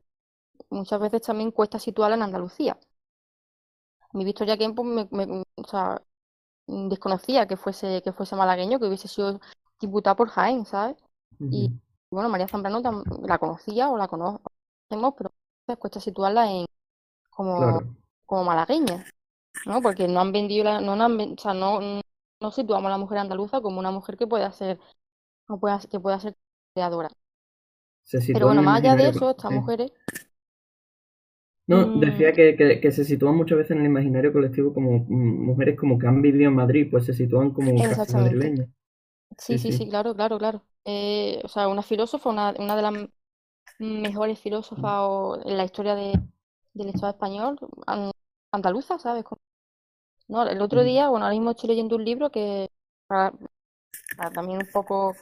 [0.70, 2.78] muchas veces también cuesta situarla en Andalucía.
[4.12, 6.02] Mi Victoria Kemp pues, me, me- o sea,
[6.66, 9.40] desconocía que fuese, que fuese malagueño, que hubiese sido
[9.80, 10.96] diputada por Jaén, ¿sabes?
[11.50, 11.72] Y
[12.10, 12.82] bueno, María Zambrano
[13.22, 15.32] la conocía o la conocemos, pero
[15.68, 16.66] a cuesta situarla en,
[17.30, 17.86] como, claro,
[18.26, 19.06] como malagueña,
[19.66, 19.82] ¿no?
[19.82, 21.80] Porque no han vendido la, no, han o sea, no,
[22.40, 24.80] no situamos a la mujer andaluza como una mujer que pueda ser,
[25.48, 26.36] no pueda, que pueda ser
[26.74, 27.10] creadora.
[28.04, 29.92] se Pero bueno, más allá de eso, estas sí, mujeres,
[31.66, 35.78] No, decía que, que, se sitúan muchas veces en el imaginario colectivo como mm, mujeres
[35.78, 38.68] como que han vivido en Madrid, pues se sitúan como madrileñas.
[39.38, 40.62] Sí, sí, sí, claro, claro, claro.
[40.84, 42.94] Eh, o sea, una filósofa, una, una de las
[43.78, 46.18] mejores filósofas en la historia de,
[46.74, 47.58] del Estado español,
[48.52, 49.24] andaluza, ¿sabes?
[50.28, 52.68] No, el otro día, bueno, ahora mismo estoy leyendo un libro que
[54.34, 55.14] también un poco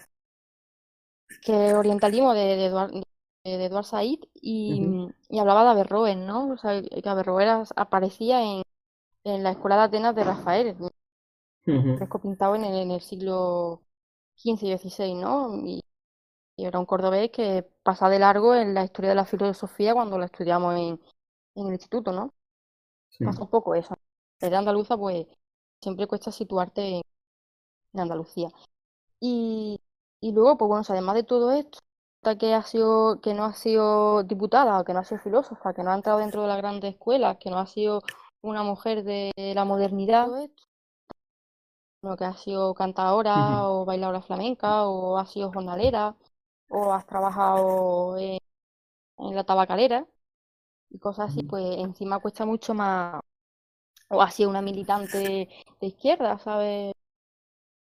[1.42, 2.92] que orientalismo de, de, Eduard,
[3.44, 6.50] de, Said y, hablaba de Averroes, ¿no?
[6.50, 8.62] O sea, que Averroes aparecía en,
[9.24, 10.76] en la escuela de Atenas de Rafael,
[11.64, 13.82] fresco pintado en el, en el siglo
[14.36, 15.54] XV y XVI, ¿no?
[15.66, 15.82] Y,
[16.60, 20.26] era un cordobés que pasa de largo en la historia de la filosofía cuando la
[20.26, 21.00] estudiamos en,
[21.54, 22.34] en el instituto, ¿no?
[23.20, 23.94] Pasa un poco eso.
[24.40, 25.26] de andaluza, pues
[25.80, 27.02] siempre cuesta situarte en,
[27.94, 28.50] Andalucía.
[29.20, 29.80] Y,
[30.20, 31.78] y luego, pues bueno, además de todo esto,
[32.38, 35.82] que ha sido, que no ha sido diputada, o que no ha sido filósofa, que
[35.82, 38.02] no ha entrado dentro de las grandes escuelas, que no ha sido
[38.42, 40.28] una mujer de la modernidad,
[42.02, 46.16] no, que ha sido cantadora o bailadora flamenca o ha sido jornalera
[46.68, 48.38] o has trabajado en,
[49.18, 50.06] en la tabacalera
[50.90, 53.20] y cosas así, pues encima cuesta mucho más
[54.10, 55.48] o ha sido una militante
[55.80, 56.94] de izquierda, ¿sabes?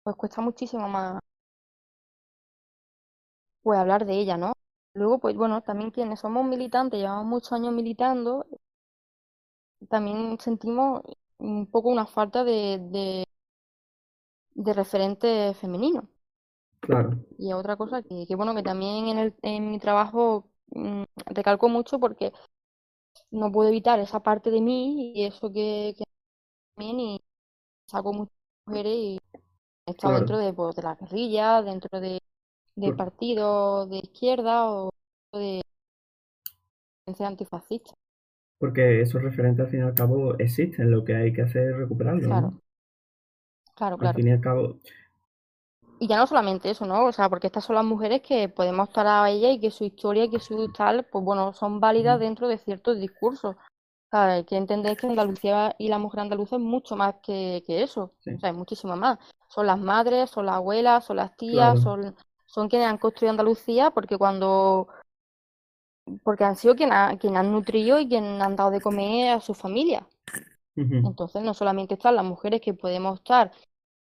[0.03, 1.21] Pues cuesta muchísimo más
[3.63, 4.53] pues hablar de ella, ¿no?
[4.95, 8.47] Luego, pues bueno, también quienes somos militantes, llevamos muchos años militando,
[9.89, 11.03] también sentimos
[11.39, 13.25] un poco una falta de, de,
[14.65, 16.07] de referente femenino.
[16.81, 17.19] Claro.
[17.39, 21.69] Y otra cosa que, que bueno, que también en, el, en mi trabajo mmm, recalco
[21.69, 22.33] mucho porque
[23.31, 26.05] no puedo evitar esa parte de mí y eso que, que
[26.77, 27.23] también y
[27.87, 28.35] saco muchas
[28.67, 29.21] mujeres y
[29.87, 32.21] he estado dentro de, pues, de la guerrilla, dentro de,
[32.79, 34.91] de partidos de izquierda o
[35.33, 35.63] de
[37.21, 37.93] antifascista.
[38.59, 41.77] Porque esos referentes al fin y al cabo existen, lo que hay que hacer es
[41.77, 42.27] recuperarlos.
[42.27, 42.53] Claro.
[43.75, 44.11] Claro, claro.
[44.11, 44.79] Al fin y al cabo.
[46.01, 47.07] Y ya no solamente eso, ¿no?
[47.07, 49.85] O sea, porque estas son las mujeres que podemos estar a ella y que su
[49.85, 53.57] historia y que su tal, pues bueno, son válidas dentro de ciertos discursos.
[53.57, 57.63] O sea, hay que entender que Andalucía y la mujer andaluza es mucho más que,
[57.67, 58.15] que eso.
[58.21, 59.19] O sea, es muchísimo más.
[59.49, 62.15] Son las madres, son las abuelas, son las tías, son,
[62.59, 64.89] son quienes han construido Andalucía porque cuando
[66.25, 70.09] porque han sido quienes, han nutrido y quienes han dado de comer a su familia.
[70.75, 73.53] Entonces, no solamente están las mujeres que podemos estar,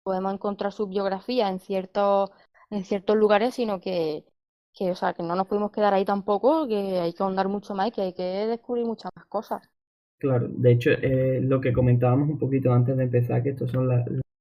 [0.03, 2.31] podemos encontrar su biografía en ciertos,
[2.69, 4.25] en ciertos lugares, sino que,
[4.73, 7.75] que, o sea, que no nos podemos quedar ahí tampoco, que hay que ahondar mucho
[7.75, 9.69] más y que hay que descubrir muchas más cosas.
[10.17, 13.87] Claro, de hecho, eh, lo que comentábamos un poquito antes de empezar, que estos son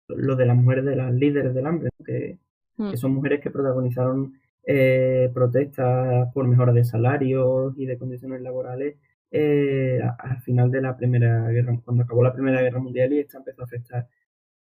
[0.09, 2.39] los de las mujeres de las líderes del hambre, que,
[2.77, 2.97] que mm.
[2.97, 8.97] son mujeres que protagonizaron eh, protestas por mejora de salarios y de condiciones laborales
[9.31, 13.39] eh, al final de la Primera Guerra, cuando acabó la Primera Guerra Mundial y esta
[13.39, 14.09] empezó a afectar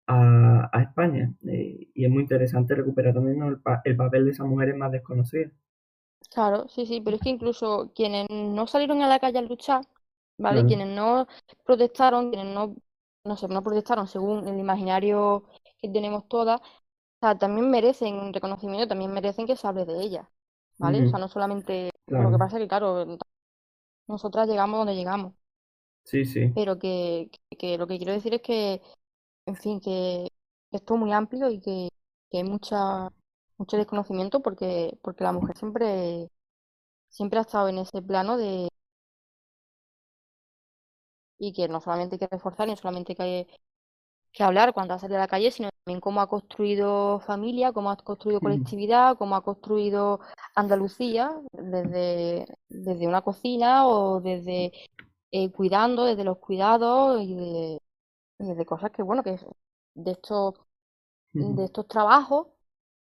[0.06, 1.32] a, España.
[1.48, 3.42] Eh, y es muy interesante recuperar también
[3.84, 5.52] el, papel de esas mujeres más desconocidas.
[6.30, 9.84] Claro, sí, sí, pero es que incluso quienes no salieron a la calle a luchar,
[10.38, 10.64] ¿vale?
[10.66, 11.26] Quienes no
[11.64, 12.76] protestaron, quienes no,
[13.24, 15.44] no sé, no protestaron según el imaginario
[15.78, 16.60] que tenemos todas,
[17.20, 20.26] o sea, también merecen un reconocimiento, también merecen que se hable de ellas,
[20.78, 21.06] ¿vale?
[21.06, 21.90] O sea, no solamente...
[22.06, 23.18] Lo que pasa es que, claro,
[24.06, 25.34] nosotras llegamos donde llegamos.
[26.04, 26.52] Sí, sí.
[26.54, 28.80] Pero que, que, lo que quiero decir es que,
[29.46, 30.28] en fin, que
[30.70, 31.88] esto es muy amplio y que,
[32.30, 33.10] que hay mucha,
[33.58, 36.30] mucho desconocimiento porque, porque la mujer siempre,
[37.10, 38.68] siempre ha estado en ese plano de
[41.38, 43.58] y que no solamente hay que reforzar, ni solamente hay que,
[44.36, 47.90] que hablar cuando ha salido a la calle, sino también cómo ha construido familia, cómo
[47.90, 50.20] ha construido colectividad, cómo ha construido
[50.54, 54.72] Andalucía desde, desde una cocina o desde
[55.32, 57.82] eh, cuidando, desde los cuidados y de,
[58.38, 59.38] desde cosas que, bueno, que
[59.94, 60.54] de estos,
[61.32, 62.48] de estos trabajos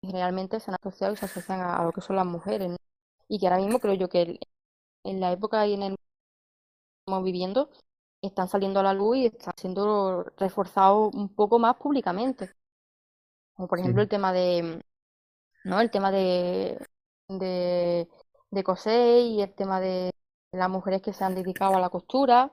[0.02, 2.74] realmente se han asociado y se asocian a, lo que son las mujeres.
[3.28, 4.40] Y que ahora mismo creo yo que
[5.04, 6.02] en la época y en el que
[7.04, 7.70] estamos viviendo
[8.26, 12.50] están saliendo a la luz y están siendo reforzados un poco más públicamente.
[13.54, 14.82] Como por ejemplo el tema de,
[15.64, 15.80] ¿no?
[15.80, 16.78] El tema de,
[17.28, 18.08] de,
[18.50, 20.12] de coser y el tema de
[20.52, 22.52] las mujeres que se han dedicado a la costura,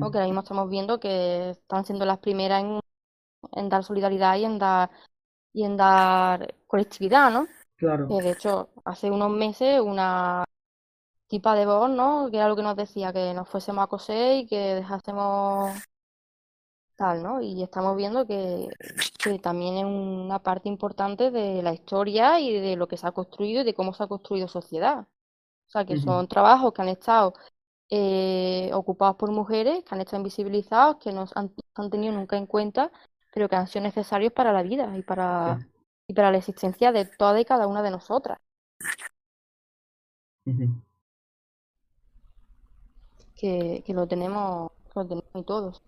[0.00, 0.10] ¿no?
[0.10, 2.80] que ahora mismo estamos viendo que están siendo las primeras en,
[3.52, 4.90] en dar solidaridad y en dar
[5.52, 7.48] y en dar colectividad, ¿no?
[7.76, 8.08] Claro.
[8.08, 10.44] Que de hecho, hace unos meses una
[11.30, 12.28] tipa de voz, ¿no?
[12.30, 15.70] Que era lo que nos decía, que nos fuésemos a coser y que dejásemos
[16.96, 17.40] tal, ¿no?
[17.40, 18.68] Y estamos viendo que,
[19.42, 23.62] también es una parte importante de la historia y de lo que se ha construido
[23.62, 25.06] y de cómo se ha construido sociedad.
[25.68, 27.32] O sea, que son trabajos que han estado
[27.90, 32.46] eh, ocupados por mujeres que han estado invisibilizados, que no han, han tenido nunca en
[32.46, 32.90] cuenta,
[33.32, 35.60] pero que han sido necesarios para la vida y para,
[36.08, 38.38] y para la existencia de toda y cada una de nosotras.
[43.40, 45.82] Que, que, lo tenemos, lo tenemos todos.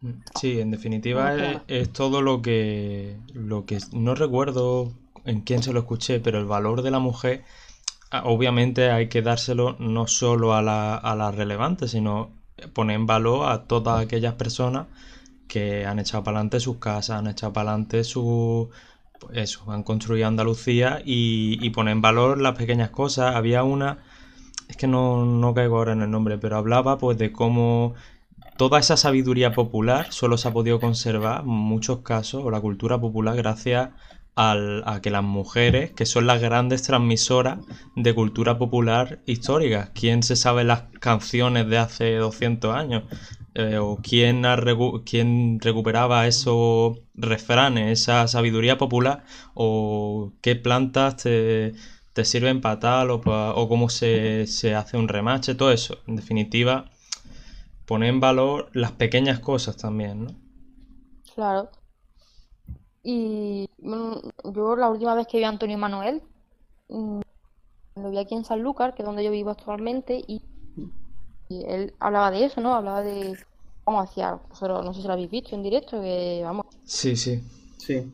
[0.00, 4.92] Mm, sí, en definitiva es, es, todo lo que, lo que no recuerdo
[5.24, 7.44] en quién se lo escuché, pero el valor de la mujer
[8.16, 12.30] Ah, obviamente hay que dárselo no solo a la, a la relevante, sino
[12.72, 14.86] poner en valor a todas aquellas personas
[15.48, 18.70] que han echado para adelante sus casas, han echado para adelante su...
[19.18, 23.34] Pues eso, han construido Andalucía y, y poner en valor las pequeñas cosas.
[23.34, 24.04] Había una,
[24.74, 27.94] es que no, no caigo ahora en el nombre, pero hablaba pues de cómo
[28.56, 33.00] toda esa sabiduría popular solo se ha podido conservar en muchos casos, o la cultura
[33.00, 33.90] popular, gracias
[34.34, 37.60] al, a que las mujeres, que son las grandes transmisoras
[37.94, 43.04] de cultura popular histórica, ¿quién se sabe las canciones de hace 200 años?
[43.54, 44.42] Eh, ¿O quién,
[45.06, 49.24] quién recuperaba esos refranes, esa sabiduría popular?
[49.54, 51.74] ¿O qué plantas te,
[52.14, 53.10] te sirven para tal?
[53.10, 55.54] O, o cómo se, se hace un remache?
[55.54, 55.98] Todo eso.
[56.06, 56.90] En definitiva,
[57.84, 60.30] poner en valor las pequeñas cosas también, ¿no?
[61.34, 61.68] Claro.
[63.02, 66.22] Y yo la última vez que vi a Antonio Manuel,
[66.88, 67.20] mm,
[67.96, 70.40] lo vi aquí en Sanlúcar, que es donde yo vivo actualmente, y,
[71.50, 72.74] él hablaba de eso, ¿no?
[72.74, 73.38] Hablaba de
[73.84, 76.66] cómo hacía, no sé si lo habéis visto en directo, que vamos.
[76.84, 77.42] Sí, sí,
[77.76, 78.10] sí.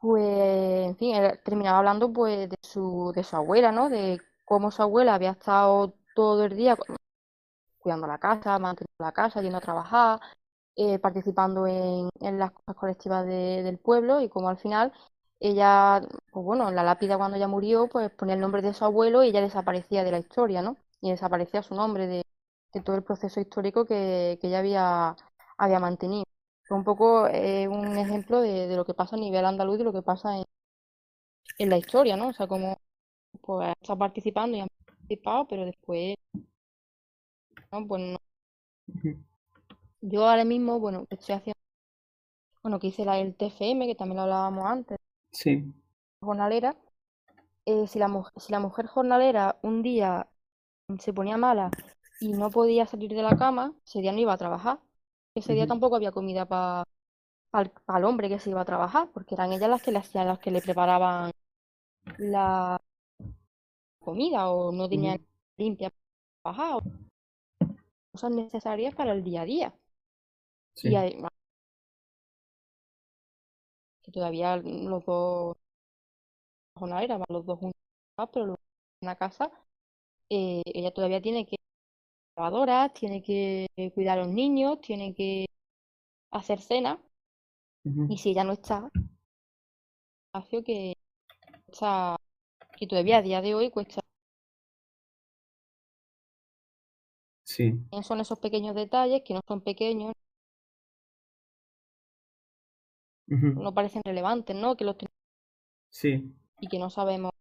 [0.00, 3.90] Pues, en fin, él terminaba hablando pues de su, de su abuela, ¿no?
[3.90, 6.76] De cómo su abuela había estado todo el día
[7.78, 10.20] cuidando la casa, manteniendo la casa, yendo a trabajar,
[10.76, 14.92] eh, participando en, las cosas colectivas del pueblo y como al final
[15.40, 18.84] ella, pues bueno, en la lápida cuando ella murió, pues ponía el nombre de su
[18.84, 20.76] abuelo y ella desaparecía de la historia, ¿no?
[21.00, 22.24] Y desaparecía su nombre de,
[22.84, 25.16] todo el proceso histórico que, ella había,
[25.58, 26.24] había mantenido.
[26.70, 29.92] Fue un poco eh, un ejemplo de, lo que pasa a nivel andaluz y lo
[29.92, 30.44] que pasa en,
[31.58, 32.28] en la historia, ¿no?
[32.28, 32.78] O sea, como
[33.40, 36.14] pues estado participando y ha participado, pero después,
[37.72, 37.88] ¿no?
[37.88, 38.18] Pues no
[40.00, 41.58] yo ahora mismo, bueno, estoy haciendo,
[42.62, 44.96] bueno, que hice la, el TFM, que también lo hablábamos antes.
[45.32, 45.74] Sí.
[46.20, 46.76] Jornalera.
[47.64, 50.28] Eh, si, la, si la mujer jornalera un día
[51.00, 51.72] se ponía mala
[52.20, 54.78] y no podía salir de la cama, ese día no iba a trabajar.
[55.40, 56.84] Ese día tampoco había comida para
[57.98, 60.38] el hombre que se iba a trabajar, porque eran ellas las que le hacían, las
[60.38, 61.30] que le preparaban
[62.18, 62.78] la
[63.98, 65.26] comida o no tenían
[65.56, 65.90] limpia
[66.42, 66.82] para trabajar,
[68.12, 69.74] cosas necesarias para el día a día.
[70.82, 71.30] Y además,
[74.02, 75.56] que todavía los dos
[77.00, 77.80] era los dos juntos,
[78.32, 78.56] pero
[79.00, 79.50] en la casa,
[80.28, 81.56] eh, ella todavía tiene que
[82.94, 85.46] tiene que cuidar a los niños, tiene que
[86.30, 86.98] hacer cena.
[88.08, 88.90] Y si ella no está,
[90.32, 90.94] espacio que
[92.76, 94.00] que todavía a día de hoy cuesta.
[97.44, 97.80] Sí.
[98.02, 100.12] Son esos pequeños detalles que no son pequeños,
[103.26, 104.76] no parecen relevantes, ¿no?
[104.76, 104.96] Que los
[105.90, 106.32] Sí.
[106.60, 107.32] Y que no sabemos.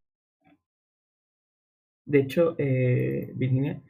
[2.05, 3.81] De hecho, eh, Virginia,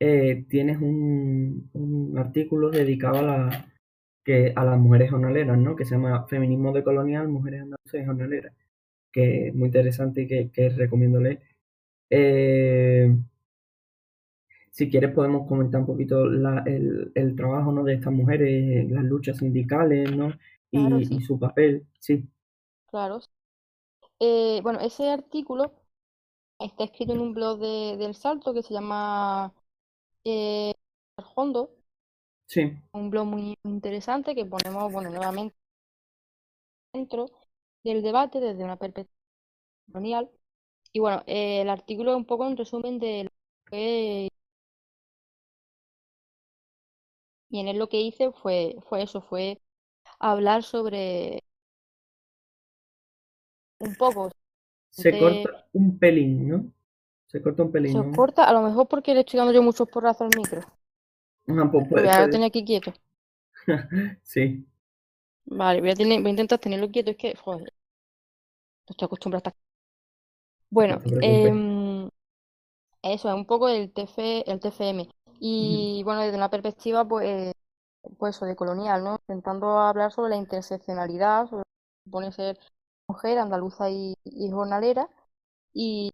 [0.00, 3.68] eh, tienes un, un, artículo dedicado a, la,
[4.24, 5.76] que, a las mujeres jornaleras, ¿no?
[5.76, 8.54] Que se llama Feminismo de Colonial, Mujeres Andaluzas y Jornaleras,
[9.12, 11.40] que es muy interesante y que, que recomiendo leer.
[12.10, 13.16] Eh,
[14.70, 17.82] si quieres podemos comentar un poquito la, el, el, trabajo ¿no?
[17.82, 20.32] de estas mujeres, las luchas sindicales, ¿no?
[20.70, 22.28] y, su papel, sí.
[22.86, 23.20] Claro.
[24.20, 25.72] Eh, bueno, ese artículo
[26.58, 29.54] está escrito en un blog de, del Salto que se llama
[30.26, 30.74] eh,
[31.34, 31.70] Hondo.
[32.46, 32.76] Sí.
[32.92, 35.56] Un blog muy interesante que ponemos, bueno, nuevamente
[36.92, 37.26] dentro
[37.84, 39.16] del debate desde una perspectiva
[39.92, 40.30] colonial.
[40.92, 43.30] Y bueno, eh, el artículo es un poco un resumen de lo
[43.70, 44.28] que
[47.48, 49.60] y en él lo que hice fue, fue eso, fue
[50.18, 51.44] hablar sobre
[53.78, 54.30] un poco.
[54.90, 56.72] Se corta un pelín, ¿no?
[57.26, 57.92] Se corta un pelín.
[57.92, 60.60] Se corta, a lo mejor porque le estoy dando yo muchos porrazos al micro.
[61.48, 62.92] Ah, pues voy a tener aquí quieto.
[64.22, 64.66] sí.
[65.44, 69.44] Vale, voy a, tener, voy a intentar tenerlo quieto, es que, joder, no estoy acostumbrado
[69.44, 69.54] a estar.
[70.70, 72.10] Bueno, eh,
[73.02, 75.08] eso es un poco el, TF, el TFM.
[75.38, 77.52] Y bueno, desde una perspectiva, pues
[78.18, 79.18] pues de colonial, ¿no?
[79.28, 81.64] Intentando hablar sobre la interseccionalidad, sobre
[82.04, 82.58] supone ser
[83.08, 84.14] mujer, andaluza y,
[84.50, 85.08] jornalera,
[85.72, 86.12] y,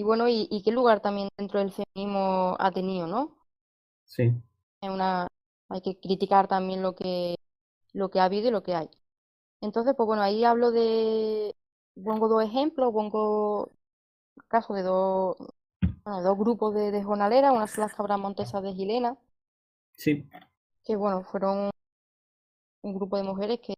[0.00, 3.36] y bueno, y, qué lugar también dentro del feminismo ha tenido, ¿no?
[4.06, 4.32] Sí.
[4.80, 5.28] Una,
[5.68, 7.34] hay que criticar también lo que,
[7.92, 8.88] lo que ha habido y lo que hay.
[9.60, 11.54] Entonces, pues bueno, ahí hablo de,
[12.02, 13.72] pongo dos ejemplos, pongo
[14.48, 15.36] caso de dos,
[16.02, 19.18] bueno, dos grupos de, de jornaleras, una son las cabras montesas de Gilena,
[19.98, 20.26] Sí.
[20.82, 21.68] que bueno, fueron
[22.80, 23.74] un grupo de mujeres que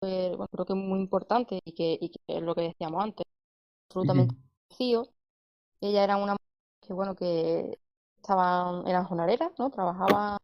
[0.00, 3.26] bueno, creo que es muy importante y que, y que es lo que decíamos antes,
[3.88, 4.36] absolutamente
[4.70, 5.08] vacío.
[5.80, 6.38] Ella era una mujer
[6.80, 7.78] que bueno que
[8.16, 9.70] estaban, eran jornaleras, ¿no?
[9.70, 10.38] Trabajaban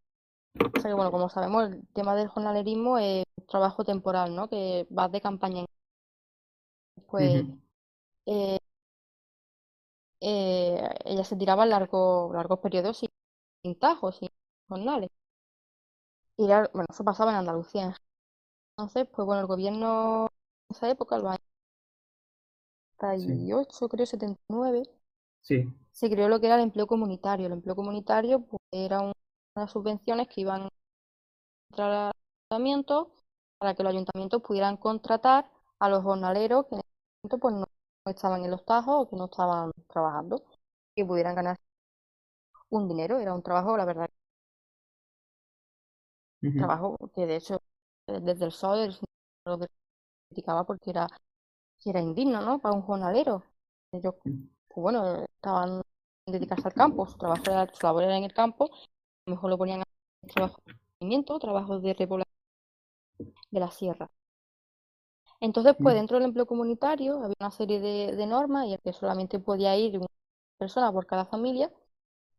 [0.75, 4.49] o sea que, bueno, como sabemos, el tema del jornalerismo es un trabajo temporal, ¿no?
[4.51, 5.67] Que vas de campaña en
[7.07, 7.45] pues
[8.27, 8.59] eh,
[10.21, 13.09] eh, ella se tiraba largos largos periodos sin,
[13.63, 14.31] sin tajos, sin
[14.69, 15.11] jornales.
[16.39, 17.95] Y era- bueno, eso pasaba en Andalucía.
[18.77, 20.29] Entonces, pues bueno, el gobierno
[20.71, 21.41] en esa época, los años
[22.99, 24.83] 78, creo, 79,
[25.49, 25.73] Sí.
[25.93, 27.47] se creó lo que era el empleo comunitario.
[27.47, 29.13] El empleo comunitario pues, era un-
[29.57, 30.69] unas subvenciones que iban a
[31.71, 32.13] entrar al
[32.51, 33.13] ayuntamiento
[33.59, 36.89] para que los ayuntamientos pudieran contratar a los jornaleros que en ese
[37.23, 37.67] momento pues, no
[38.13, 40.45] estaban en los tajos o que no estaban trabajando,
[40.95, 41.57] que pudieran ganar
[42.71, 43.19] un dinero.
[43.19, 44.15] Era un trabajo, la verdad, un
[46.57, 47.63] trabajo que de hecho
[48.07, 48.53] eh, desde el
[48.85, 49.07] el sindicato
[49.47, 49.59] lo
[50.31, 51.09] criticaba porque era,
[51.85, 52.61] era indigno, ¿no?
[52.61, 53.43] Para un jornalero.
[53.93, 54.15] Ellos,
[54.83, 55.83] bueno, estaban
[56.27, 58.79] en dedicarse al campo, su trabajo era, su labor era en el campo, a
[59.31, 59.85] lo mejor lo ponían a
[60.33, 62.35] trabajo de mantenimiento, trabajos de repoblación
[63.51, 64.11] de la sierra.
[65.41, 65.97] Entonces, pues Mm.
[65.97, 69.99] dentro del empleo comunitario había una serie de, de normas y que solamente podía ir
[69.99, 70.07] una
[70.59, 71.71] persona por cada familia.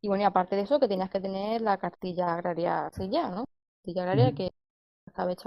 [0.02, 3.44] Y bueno, y aparte de eso, que tenías que tener la cartilla agraria sellada, ¿no?
[3.82, 4.34] Cartilla agraria Ujú.
[4.34, 4.52] que
[5.06, 5.46] estaba hecha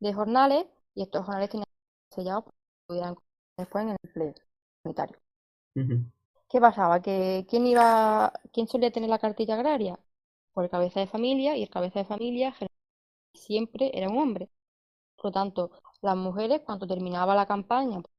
[0.00, 3.14] de jornales y estos jornales tenían que ser sellados para que pudieran
[3.56, 4.34] después en el empleo
[4.82, 5.18] comunitario.
[6.48, 7.02] ¿Qué pasaba?
[7.02, 9.98] Que quién iba, quién solía tener la cartilla agraria?
[10.52, 12.54] Por el cabeza de familia y el cabeza de familia
[13.34, 14.50] siempre era un hombre.
[15.16, 15.70] Por lo tanto,
[16.02, 18.10] las mujeres cuando terminaba la campaña, por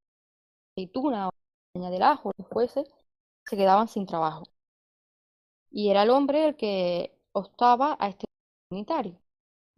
[0.72, 1.32] aceituna o
[1.74, 2.84] caña del ajo, lo que fuese,
[3.46, 4.44] se quedaban sin trabajo.
[5.70, 8.26] Y era el hombre el que optaba a este
[8.68, 9.20] comunitario.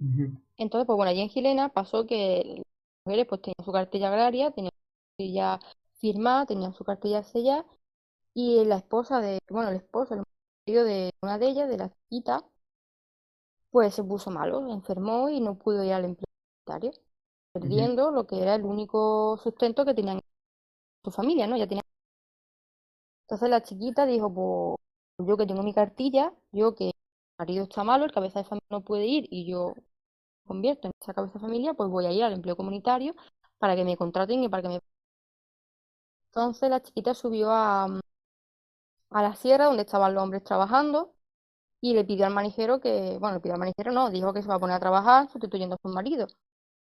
[0.00, 0.32] Ujú.
[0.56, 2.64] Entonces, pues bueno, allí en Gilena pasó que las
[3.06, 5.60] mujeres pues tenían su cartilla agraria, tenían su cartilla
[6.02, 7.66] firmada, tenían su cartilla sellada,
[8.34, 10.24] y la esposa de, bueno, el esposo, el
[10.66, 12.44] marido de una de ellas, de la chiquita,
[13.70, 16.26] pues se puso malo, enfermó y no pudo ir al empleo
[16.66, 16.92] comunitario,
[17.52, 20.20] perdiendo lo que era el único sustento que tenían
[21.04, 21.56] su familia, ¿no?
[21.56, 21.82] Ya tenía...
[23.26, 26.92] Entonces la chiquita dijo, pues yo que tengo mi cartilla, yo que mi
[27.38, 29.82] marido está malo, el cabeza de familia no puede ir y yo me
[30.48, 33.14] convierto en esa cabeza de familia, pues voy a ir al empleo comunitario
[33.58, 34.80] para que me contraten y para que me...
[36.34, 38.00] Entonces la chiquita subió a,
[39.10, 41.14] a la sierra donde estaban los hombres trabajando
[41.80, 44.48] y le pidió al manijero que, bueno, le pidió al manijero no, dijo que se
[44.48, 46.28] va a poner a trabajar sustituyendo a su marido.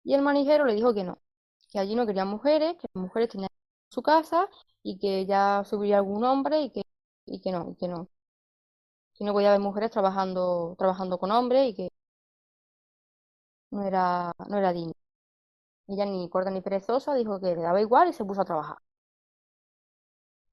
[0.05, 1.18] Y el manijero le dijo que no,
[1.70, 3.51] que allí no querían mujeres, que las mujeres tenían
[3.90, 4.49] su casa
[4.82, 6.82] y que ya subiría algún hombre y que,
[7.26, 8.09] y que no, y que no.
[9.14, 11.88] Que no podía haber mujeres trabajando, trabajando con hombres y que
[13.70, 14.93] no era, no era digno.
[15.88, 18.78] Ella ni corta ni perezosa dijo que le daba igual y se puso a trabajar.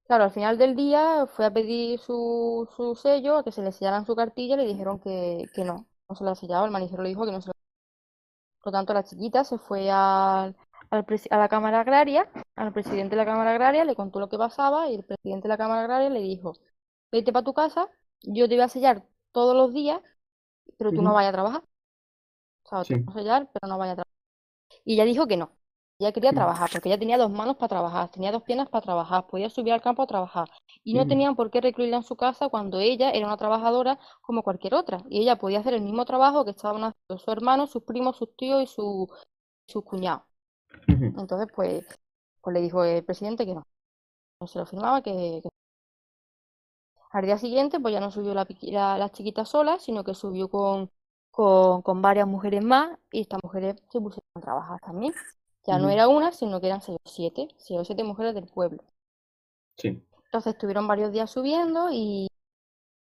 [0.09, 3.71] Claro, al final del día fue a pedir su, su sello, a que se le
[3.71, 7.09] sellaran su cartilla le dijeron que, que no, no se la sellaba, el manijero le
[7.09, 7.53] dijo que no se la
[8.61, 10.55] Por lo tanto, la chiquita se fue al,
[10.91, 14.89] a la Cámara Agraria, al presidente de la Cámara Agraria, le contó lo que pasaba
[14.89, 16.53] y el presidente de la Cámara Agraria le dijo,
[17.11, 17.87] vete para tu casa,
[18.21, 20.01] yo te voy a sellar todos los días,
[20.77, 21.63] pero tú no vayas a trabajar.
[22.63, 24.13] O sea, te voy a sellar, pero no vayas a trabajar.
[24.85, 25.57] Y ella dijo que no.
[25.99, 29.27] Ella quería trabajar, porque ella tenía dos manos para trabajar, tenía dos piernas para trabajar,
[29.27, 30.49] podía subir al campo a trabajar.
[30.83, 34.41] Y no tenían por qué recluirla en su casa cuando ella era una trabajadora como
[34.43, 35.03] cualquier otra.
[35.09, 38.33] Y ella podía hacer el mismo trabajo que estaban haciendo sus hermanos, sus primos, sus
[38.37, 39.07] tíos y su,
[39.67, 40.23] sus cuñados.
[40.87, 41.13] Ujú.
[41.21, 41.85] Entonces, pues,
[42.41, 43.67] pues le dijo el presidente que no.
[44.41, 45.49] No se lo firmaba, que, que-
[47.11, 50.49] Al día siguiente, pues ya no subió la, la, la chiquita sola, sino que subió
[50.49, 50.91] con,
[51.31, 55.13] con, con varias mujeres más y estas mujeres se pusieron a trabajar también.
[55.65, 58.47] Ya no era una, sino que eran seis o siete, seis o siete mujeres del
[58.47, 58.83] pueblo.
[59.77, 60.03] Sí.
[60.25, 62.27] Entonces estuvieron varios días subiendo y,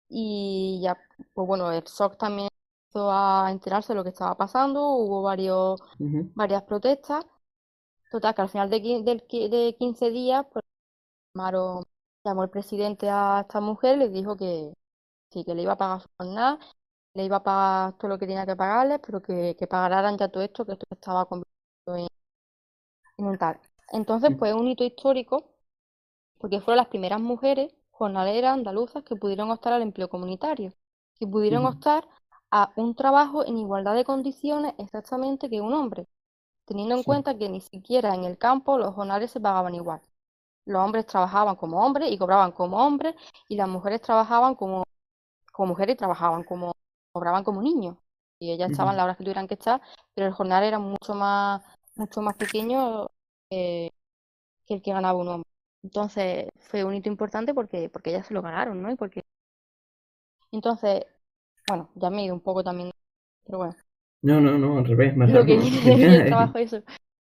[0.08, 0.96] y ya,
[1.34, 2.48] pues bueno, el SOC también
[2.88, 5.80] empezó a enterarse de lo que estaba pasando, hubo varios,
[6.34, 7.24] varias protestas.
[8.10, 10.64] Total, que al final de, de 15 días, pues
[11.34, 11.84] llamaron,
[12.24, 14.72] llamó el presidente a esta mujer y le dijo que
[15.32, 16.58] sí, que le iba a pagar su jornada,
[17.14, 20.28] le iba a pagar todo lo que tenía que pagarles, pero que, que pagaran ya
[20.28, 22.08] todo esto, que esto estaba convertido en,
[23.92, 25.50] Entonces, pues es un hito histórico
[26.38, 30.72] porque fueron las primeras mujeres jornaleras andaluzas que pudieron optar al empleo comunitario,
[31.18, 31.66] que pudieron Ujú.
[31.66, 32.08] optar
[32.50, 36.06] a un trabajo en igualdad de condiciones exactamente que un hombre,
[36.66, 37.04] teniendo en Sí.
[37.04, 40.00] cuenta que ni siquiera en el campo los jornales se pagaban igual.
[40.66, 43.14] Los hombres trabajaban como hombres y cobraban como hombres,
[43.48, 44.84] y las mujeres trabajaban como,
[45.52, 46.72] como mujeres y trabajaban como,
[47.12, 47.96] cobraban como niños.
[48.40, 48.98] Y ellas estaban Ujú.
[48.98, 49.80] las horas que tuvieran que estar,
[50.14, 51.62] pero el jornal era mucho más,
[51.96, 53.08] mucho más pequeño
[53.50, 53.92] que,
[54.66, 55.50] que el que ganaba un hombre.
[55.84, 58.90] Entonces fue un hito importante porque, porque ellas se lo ganaron, ¿no?
[58.92, 59.24] Y porque...
[60.50, 61.04] Entonces,
[61.68, 62.90] bueno, ya me he ido un poco también,
[63.44, 63.76] pero bueno,
[64.22, 66.82] No, no, no, al revés, más lo que del trabajo, eso.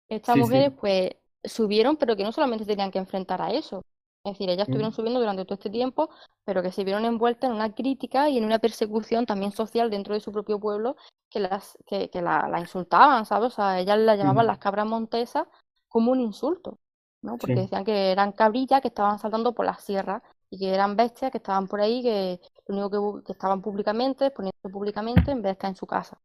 [0.09, 0.75] Estas Sí, mujeres sí.
[0.81, 1.13] pues
[1.45, 3.85] subieron, pero que no solamente tenían que enfrentar a eso.
[4.25, 4.97] Es decir, ellas estuvieron Ujú.
[4.97, 6.09] subiendo durante todo este tiempo,
[6.45, 10.15] pero que se vieron envueltas en una crítica y en una persecución también social dentro
[10.15, 10.97] de su propio pueblo
[11.29, 13.53] que las que, que la, la insultaban, ¿sabes?
[13.53, 15.47] O sea, ellas la llamaban las cabras montesas
[15.89, 16.79] como un insulto,
[17.23, 17.39] ¿no?
[17.39, 17.61] Porque Sí.
[17.61, 21.39] decían que eran cabrillas que estaban saltando por las sierras y que eran bestias que
[21.39, 25.69] estaban por ahí, que lo único que, estaban públicamente, poniéndose públicamente en vez de estar
[25.71, 26.21] en su casa.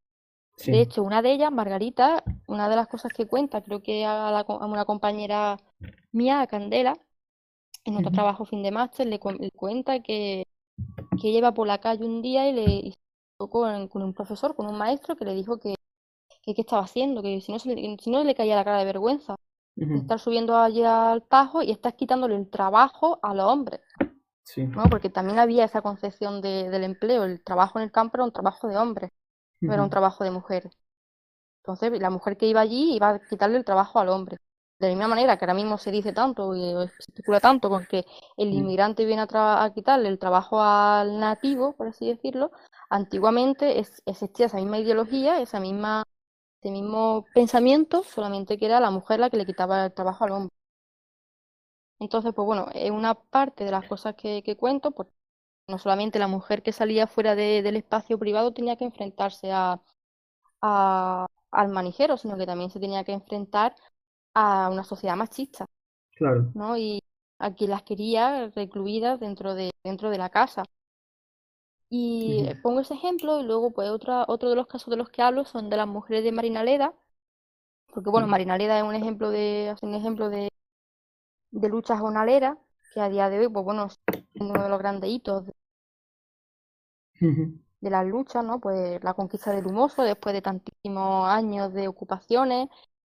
[0.66, 4.32] De hecho, una de ellas, Margarita, una de las cosas que cuenta, creo que a,
[4.32, 5.58] la a una compañera
[6.12, 6.98] mía, a Candela,
[7.86, 10.46] en otro trabajo fin de máster, le, cu- le cuenta que,
[11.22, 12.96] que ella iba por la calle un día y le y
[13.38, 15.76] con, con un profesor, con un maestro, que le dijo que
[16.44, 18.80] que qué estaba haciendo, que si no, se le, si no le caía la cara
[18.80, 19.36] de vergüenza
[19.94, 23.82] estar subiendo allí al Tajo y estás quitándole el trabajo a los hombres,
[24.44, 24.68] Sí.
[24.76, 24.84] ¿no?
[24.90, 28.32] Porque también había esa concepción de- del empleo, el trabajo en el campo era un
[28.34, 29.12] trabajo de hombres,
[29.66, 30.74] no era un trabajo de mujeres.
[31.64, 34.38] Entonces, la mujer que iba allí iba a quitarle el trabajo al hombre.
[34.80, 37.86] De la misma manera que ahora mismo se dice tanto y se especula tanto con
[37.86, 38.06] que
[38.38, 38.58] el Mm.
[38.60, 42.52] inmigrante viene a, tra- a quitarle el trabajo al nativo, por así decirlo,
[42.90, 46.04] antiguamente es- existía esa misma ideología, esa misma,
[46.62, 50.32] ese mismo pensamiento, solamente que era la mujer la que le quitaba el trabajo al
[50.34, 50.56] hombre.
[52.00, 55.14] Entonces, pues bueno, es una parte de las cosas que, que cuento, porque
[55.68, 59.82] no solamente la mujer que salía fuera de- del espacio privado tenía que enfrentarse a,
[60.62, 63.76] a- al manijero, sino que también se tenía que enfrentar
[64.40, 65.66] a una sociedad machista,
[66.16, 66.54] Claro.
[66.54, 66.78] ¿no?
[66.78, 67.02] Y
[67.40, 70.64] a quien las quería recluidas dentro de, dentro de la casa.
[71.92, 75.22] Y pongo ese ejemplo y luego pues otra, otro de los casos de los que
[75.22, 76.94] hablo son de las mujeres de Marinaleda,
[77.94, 78.28] porque bueno.
[78.28, 80.50] Marinaleda es un ejemplo de, es un ejemplo de,
[81.52, 82.58] de lucha jornalera,
[82.92, 84.00] que a día de hoy, pues bueno, es
[84.42, 85.54] uno de los grandes hitos de,
[87.82, 88.60] de las luchas, ¿no?
[88.60, 92.68] Pues la conquista del Humoso después de tantísimos años de ocupaciones,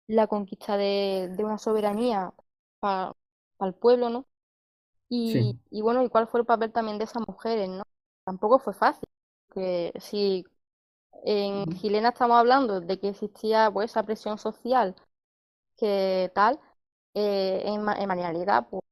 [0.06, 2.32] la conquista de, de una soberanía
[2.80, 3.14] para
[3.60, 4.26] el pueblo, ¿no?
[5.08, 5.58] Y, Sí.
[5.70, 7.84] y bueno, ¿y cuál fue el papel también de esas mujeres, ¿no?
[8.24, 9.08] Tampoco fue fácil,
[9.54, 10.44] que si
[11.24, 11.66] en.
[11.72, 14.96] Gilena estamos hablando de que existía pues esa presión social
[15.76, 16.60] que tal,
[17.14, 18.82] eh, en, en Marinaleda, pues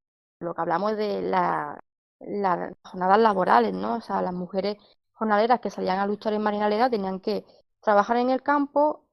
[0.41, 1.81] lo que hablamos es de la,
[2.21, 3.97] las jornadas laborales, ¿no?
[3.97, 4.77] O sea, las mujeres
[5.13, 7.45] jornaleras que salían a luchar en Marinaleda tenían que
[7.81, 9.07] trabajar en el campo,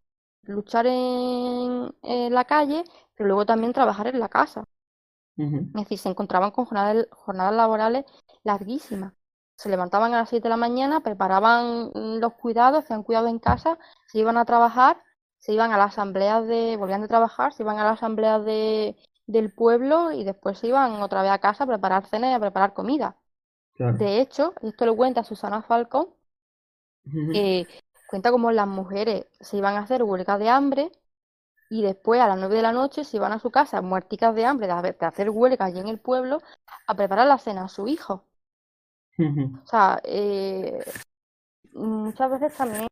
[0.44, 2.84] luchar en, en la calle,
[3.16, 4.64] pero luego también trabajar en la casa.
[5.40, 8.04] Es decir, se encontraban con jornadas, jornadas laborales
[8.44, 9.14] larguísimas.
[9.56, 13.78] Se levantaban a las 7 de la mañana, preparaban los cuidados, hacían cuidados en casa,
[14.08, 15.02] se iban a trabajar,
[15.38, 18.98] se iban a las asambleas de, volvían de trabajar, se iban a las asambleas de,
[19.28, 22.40] del pueblo y después se iban otra vez a casa a preparar cena y a
[22.40, 23.16] preparar comida.
[23.76, 23.98] Claro.
[23.98, 26.08] De hecho, esto lo cuenta Susana Falcón,
[27.32, 27.66] que
[28.10, 30.92] cuenta cómo las mujeres se iban a hacer huelga de hambre
[31.70, 34.46] y después a las 9 de la noche se iban a su casa muerticas de
[34.46, 36.42] hambre de hacer huelga allí en el pueblo
[36.88, 38.26] a preparar la cena a su hijo.
[39.64, 40.84] O sea, eh,
[41.74, 42.88] muchas veces también,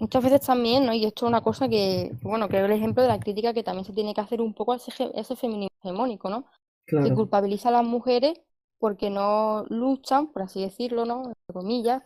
[0.00, 0.92] muchas veces también, ¿no?
[0.92, 3.62] Y esto es una cosa que, que, bueno, creo el ejemplo de la crítica que
[3.62, 6.46] también se tiene que hacer un poco a ese, ese feminismo hegemónico, ¿no?
[6.86, 8.40] Que culpabiliza a las mujeres
[8.78, 11.28] porque no luchan, por así decirlo, ¿no?
[11.28, 12.02] Entre comillas,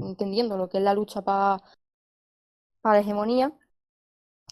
[0.00, 1.62] Entendiendo lo que es la lucha pa-
[2.82, 3.52] para la hegemonía,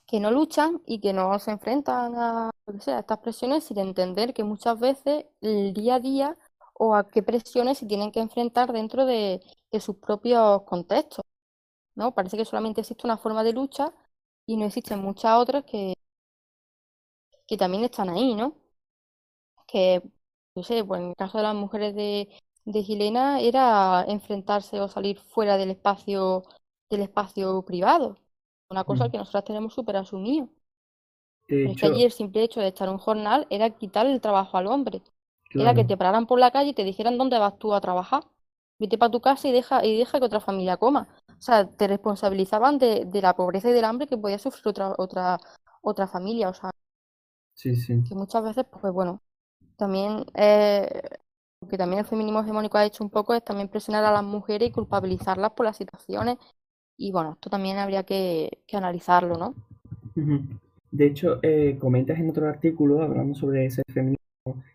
[0.07, 3.65] que no luchan y que no se enfrentan a, lo que sea, a estas presiones
[3.65, 6.37] sin entender que muchas veces el día a día
[6.75, 9.41] o a qué presiones se tienen que enfrentar dentro de,
[9.71, 11.25] de sus propios contextos,
[11.97, 12.15] ¿no?
[12.15, 13.95] Parece que solamente existe una forma de lucha
[14.47, 15.95] y no existen muchas otras que,
[17.49, 18.57] que también están ahí, ¿no?
[19.67, 20.03] Que,
[20.55, 22.29] no sé, pues en el caso de las mujeres de,
[22.73, 26.45] de Gilena era enfrentarse o salir fuera del espacio,
[26.91, 28.19] del espacio privado,
[28.71, 29.11] una cosa Mm.
[29.11, 30.49] que nosotras tenemos súper asumido.
[31.63, 34.21] Pero es que allí el simple hecho de estar en un jornal era quitarle el
[34.21, 35.03] trabajo al hombre.
[35.57, 38.25] Era que te pararan por la calle y te dijeran dónde vas tú a trabajar.
[38.79, 41.09] Vete para tu casa y deja, y deja que otra familia coma.
[41.39, 44.95] O sea, te responsabilizaban de, de la pobreza y del hambre que podía sufrir otra,
[44.99, 45.39] otra,
[45.83, 46.49] otra familia.
[46.49, 46.71] O sea,
[47.55, 48.03] Sí, sí.
[48.05, 49.23] que muchas veces, pues bueno,
[49.77, 51.03] también, eh,
[51.69, 54.69] que también el feminismo hegemónico ha hecho un poco es también presionar a las mujeres
[54.69, 56.37] y culpabilizarlas por las situaciones.
[56.97, 59.55] Y bueno, esto también habría que, analizarlo, ¿no?
[60.91, 64.19] De hecho, eh, comentas en otro artículo, hablando sobre ese feminismo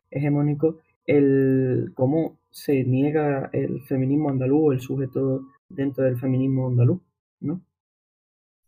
[0.09, 7.01] hegemónico, el cómo se niega el feminismo andaluz, el sujeto dentro del feminismo andaluz,
[7.41, 7.61] ¿no?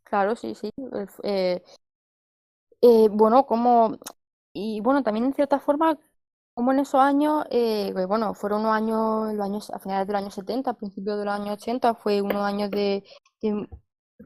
[0.04, 0.70] Claro, sí, sí.
[1.24, 1.62] Eh,
[2.82, 3.98] eh, bueno, como,
[4.54, 5.98] y bueno, también en cierta forma,
[6.56, 10.14] como en esos años, eh, pues, bueno, fueron unos años, los años, a finales de
[10.14, 13.04] los años 70, a principios de los años 80, fue unos años de,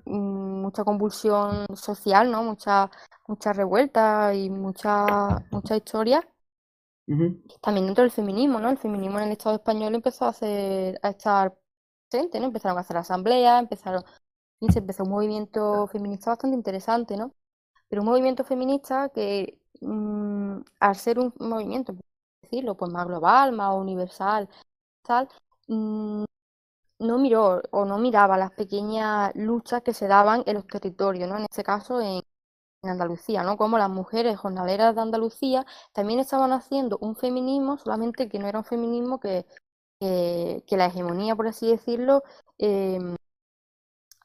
[0.05, 2.43] mm, mucha convulsión social, ¿no?
[2.43, 2.89] Mucha,
[3.27, 6.27] mucha revuelta y mucha, mucha historia.
[7.61, 8.69] También dentro del feminismo, ¿no?
[8.69, 11.57] El feminismo en el Estado español empezó a hacer, a estar
[12.09, 12.47] presente, ¿no?
[12.47, 14.03] Empezaron a hacer asambleas, empezaron,
[14.59, 17.35] y se empezó un movimiento feminista bastante interesante, ¿no?
[17.89, 21.95] Pero un movimiento feminista que mm, al ser un movimiento,
[22.49, 24.49] decirlo, pues más global, más universal,
[25.03, 25.29] tal,
[25.67, 26.25] mm,
[26.99, 31.37] no miró o no miraba las pequeñas luchas que se daban en los territorios, ¿no?
[31.37, 32.21] En este caso en,
[32.83, 33.57] Andalucía, ¿no?
[33.57, 38.59] Como las mujeres jornaleras de Andalucía también estaban haciendo un feminismo, solamente que no era
[38.59, 39.45] un feminismo que,
[39.99, 42.23] que, la hegemonía, por así decirlo,
[42.57, 43.15] em,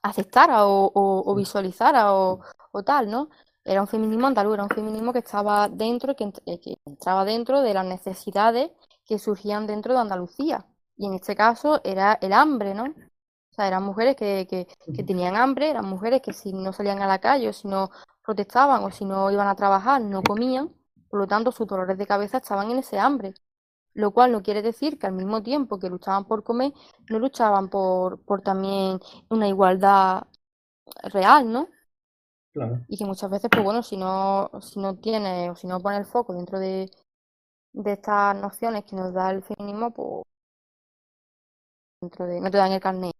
[0.02, 2.40] aceptara o, visualizara o,
[2.84, 3.28] tal, ¿no?
[3.64, 7.62] Era un feminismo andaluz, era un feminismo que estaba dentro, que, eh, que entraba dentro
[7.62, 8.70] de las necesidades
[9.06, 10.66] que surgían dentro de Andalucía.
[10.96, 12.84] Y en este caso era el hambre, ¿no?
[12.84, 17.00] O sea, eran mujeres que, que, que, tenían hambre, eran mujeres que si no salían
[17.02, 17.90] a la calle o si no
[18.24, 20.74] protestaban o si no iban a trabajar, no comían,
[21.08, 23.34] por lo tanto sus dolores de cabeza estaban en ese hambre.
[23.94, 26.72] Lo cual no quiere decir que al mismo tiempo que luchaban por comer,
[27.10, 29.00] no luchaban por, por también
[29.30, 30.24] una igualdad
[31.04, 31.68] real, ¿no?
[32.88, 35.96] Y que muchas veces, pues bueno, si no, si no tiene o si no pone
[35.96, 36.88] el foco dentro de,
[37.72, 40.22] de estas nociones que nos da el feminismo, pues
[42.00, 43.12] dentro de, no te dan el carnet.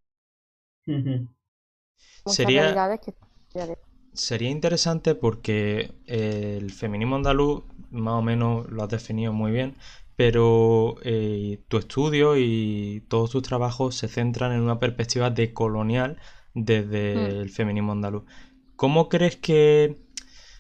[2.27, 2.75] Sería,
[4.13, 9.75] sería interesante porque el feminismo andaluz, más o menos lo has definido muy bien,
[10.17, 16.19] pero eh, tu estudio y todos tus trabajos se centran en una perspectiva decolonial
[16.55, 17.41] desde hmm.
[17.43, 18.25] el feminismo andaluz.
[18.77, 20.05] ¿Cómo crees que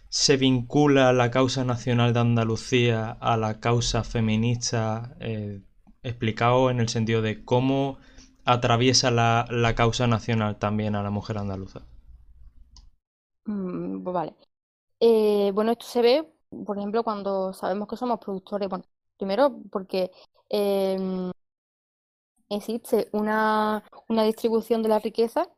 [0.08, 5.60] se vincula la causa nacional de Andalucía a la causa feminista, eh,
[6.04, 7.98] explicado en el sentido de cómo
[8.44, 11.82] atraviesa la, causa nacional también a la mujer andaluza?
[13.46, 14.34] Mm, pues vale.
[15.00, 16.32] Eh, bueno, esto se ve,
[16.64, 18.84] por ejemplo, cuando sabemos que somos productores, bueno,
[19.18, 20.12] primero porque
[20.48, 21.32] em,
[22.48, 25.48] existe una, una distribución de la riqueza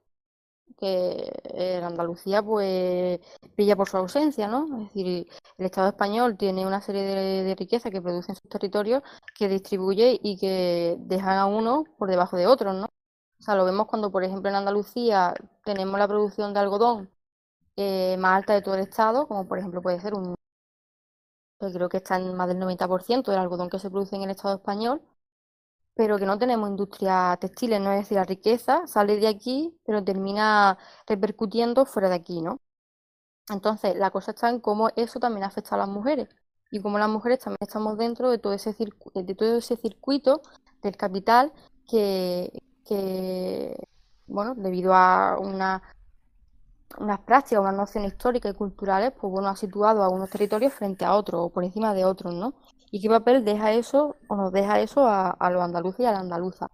[0.79, 3.21] que en Andalucía pues
[3.57, 4.67] brilla por su ausencia, ¿no?
[4.83, 9.03] Es decir, el Estado español tiene una serie de, riquezas que produce en sus territorios
[9.35, 12.87] que distribuye y que dejan a uno por debajo de otros, ¿no?
[13.39, 17.11] O sea, lo vemos cuando, por ejemplo, en Andalucía tenemos la producción de algodón
[17.77, 20.35] eh, más alta de todo el Estado, como por ejemplo puede ser un...
[21.59, 24.57] creo que está en más del 90% del algodón que se produce en el Estado
[24.57, 25.03] español,
[25.97, 27.93] pero que no tenemos industria textiles, ¿no?
[27.93, 32.61] Es decir, la riqueza sale de aquí, pero termina repercutiendo fuera de aquí, ¿no?
[33.51, 36.29] Entonces, la cosa está en cómo eso también afecta a las mujeres
[36.71, 38.75] y cómo las mujeres también estamos dentro de todo ese,
[39.15, 40.43] de todo ese circuito
[40.83, 41.53] del capital
[41.89, 42.53] que
[44.27, 45.83] bueno, debido a una,
[46.99, 51.05] unas prácticas, unas nociones históricas y culturales, pues bueno, ha situado a unos territorios frente
[51.05, 52.55] a otros o por encima de otros, ¿no?
[52.91, 56.13] ¿Y qué papel deja eso o nos deja eso a, a los andaluces y a
[56.13, 56.69] la andaluza?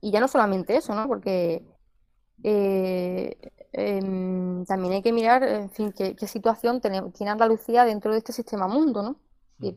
[0.00, 1.06] Y ya no solamente eso, ¿no?
[1.08, 1.66] Porque
[2.42, 3.36] eh,
[3.72, 8.68] em, también hay que mirar, en fin, qué, situación tiene, Andalucía dentro de este sistema
[8.68, 9.20] mundo, ¿no?
[9.58, 9.76] Es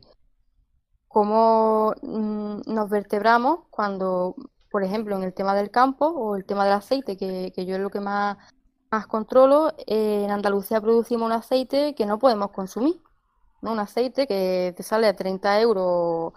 [1.08, 4.34] cómo mm, nos vertebramos cuando,
[4.70, 7.76] por ejemplo, en el tema del campo o el tema del aceite, que, que yo
[7.76, 8.38] es lo que más,
[8.92, 13.00] más controlo, en Andalucía producimos un aceite que no podemos consumir.
[13.62, 16.32] Un aceite que te sale a 30 euros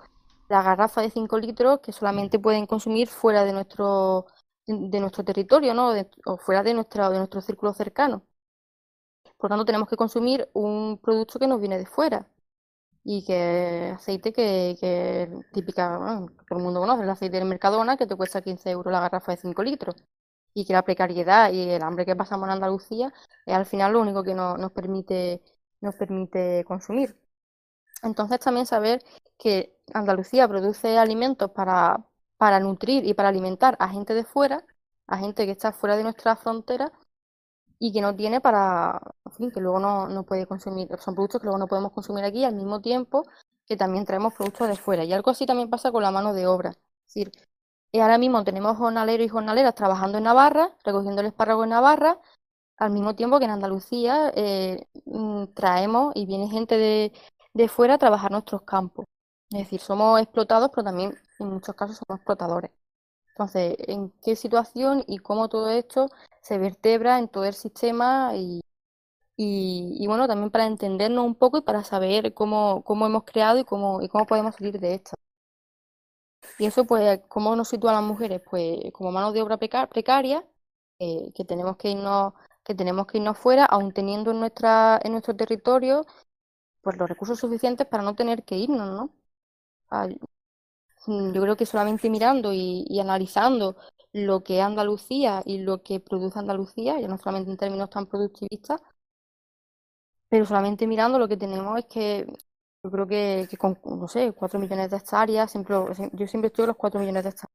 [0.50, 4.28] la garrafa de 5 litros que solamente pueden consumir fuera de nuestro,
[4.68, 5.94] de nuestro territorio, ¿no?
[6.26, 8.26] o fuera de, nuestra, de nuestro círculo cercano.
[9.38, 12.28] Por lo tanto, tenemos que consumir un producto que nos viene de fuera
[13.04, 16.00] y que aceite que, que típica,
[16.48, 19.32] todo el mundo conoce, el aceite del Mercadona que te cuesta 15 euros la garrafa
[19.34, 19.96] de 5 litros
[20.56, 23.14] y que la precariedad y el hambre que pasamos en Andalucía
[23.46, 25.44] es al final lo único que nos permite
[25.82, 27.16] nos permite consumir.
[28.04, 29.04] Entonces también saber
[29.38, 32.06] que Andalucía produce alimentos para,
[32.38, 34.66] para nutrir y para alimentar a gente de fuera,
[35.08, 36.92] a gente que está fuera de nuestra frontera
[37.80, 41.42] y que no tiene para, en fin, que luego no, no puede consumir, son productos
[41.42, 43.24] que luego no podemos consumir aquí al mismo tiempo
[43.68, 45.04] que también traemos productos de fuera.
[45.04, 46.72] Y algo así también pasa con la mano de obra.
[47.08, 47.32] Es decir,
[47.96, 52.20] eh, ahora mismo tenemos jornaleros y jornaleras trabajando en Navarra, recogiendo el espárrago en Navarra,
[52.78, 57.14] al mismo tiempo que en Andalucía eh, mm, traemos y viene gente de,
[57.54, 59.06] de fuera a trabajar nuestros campos.
[59.52, 62.72] Es decir, somos explotados, pero también en muchos casos somos explotadores.
[63.30, 66.08] Entonces, ¿en qué situación y cómo todo esto
[66.42, 68.62] se vertebra en todo el sistema y,
[69.38, 73.66] y, bueno, también para entendernos un poco y para saber cómo, cómo hemos creado y
[73.66, 75.16] cómo, y cómo podemos salir de esto.
[76.60, 78.42] Y eso, pues, ¿cómo nos sitúa las mujeres?
[78.50, 80.46] Pues como mano de obra precaria,
[81.00, 82.34] eh, que tenemos que irnos,
[82.64, 86.06] que tenemos que irnos fuera, aún teniendo en nuestra, en nuestro territorio
[86.82, 89.12] pues los recursos suficientes para no tener que irnos, ¿no?
[91.08, 93.76] Mm, yo creo que solamente mirando y, analizando
[94.14, 98.06] lo que es Andalucía y lo que produce Andalucía, ya no solamente en términos tan
[98.08, 98.82] productivistas,
[100.30, 102.28] pero solamente mirando lo que tenemos es que
[102.86, 105.76] yo creo que, con, no sé, 4 millones de hectáreas, siempre,
[106.14, 107.52] yo siempre estudio los 4 millones de hectáreas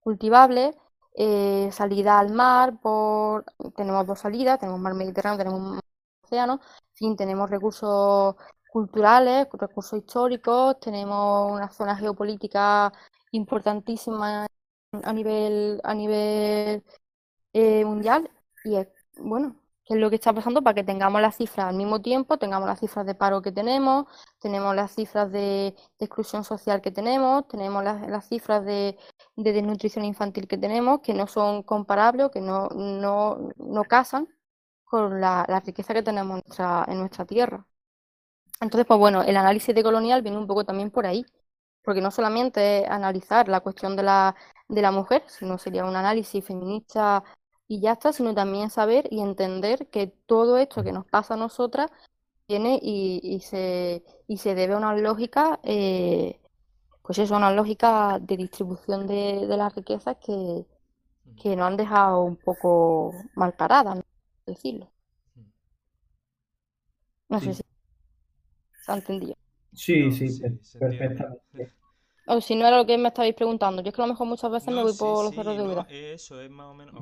[0.00, 0.74] cultivables,
[1.14, 3.44] eh, salida al mar, por,
[3.76, 5.80] tenemos dos salidas, tenemos mar Mediterráneo, tenemos
[6.24, 8.34] océano, en fin, tenemos recursos
[8.72, 12.92] culturales, recursos históricos, tenemos una zona geopolítica
[13.32, 14.46] importantísima
[15.04, 16.84] a nivel, a nivel
[17.52, 18.30] eh, mundial
[18.64, 18.88] y es,
[19.18, 19.56] bueno,
[19.90, 22.68] qué es lo que está pasando para que tengamos las cifras al mismo tiempo, tengamos
[22.68, 24.06] las cifras de paro que tenemos,
[24.38, 28.96] tenemos las cifras de, exclusión social que tenemos, tenemos las, cifras de,
[29.34, 34.28] desnutrición infantil que tenemos, que no son comparables, que no, no, no casan
[34.84, 37.66] con la, riqueza que tenemos en nuestra, en nuestra tierra.
[38.60, 41.26] Entonces, pues bueno, el análisis de colonial viene un poco también por ahí,
[41.82, 44.36] porque no solamente es analizar la cuestión de la,
[44.68, 47.24] de la mujer, sino sería un análisis feminista
[47.70, 51.36] y ya está, sino también saber y entender que todo esto que nos pasa a
[51.36, 51.88] nosotras
[52.48, 56.40] tiene y, se, y se debe a una lógica, eh,
[57.00, 60.66] pues eso, una lógica de distribución de, las riquezas que,
[61.40, 64.02] que nos han dejado un poco mal paradas, ¿no?
[64.46, 64.90] decirlo.
[67.28, 67.62] No sé si
[68.84, 69.36] ¿Se ha entendido?
[69.72, 70.42] Sí, sí,
[70.76, 71.72] perfectamente.
[72.32, 73.82] O si no era lo que me estabais preguntando.
[73.82, 75.86] Yo es que a lo mejor muchas veces me voy por los cerros de duda.
[75.90, 76.94] eso es más o menos.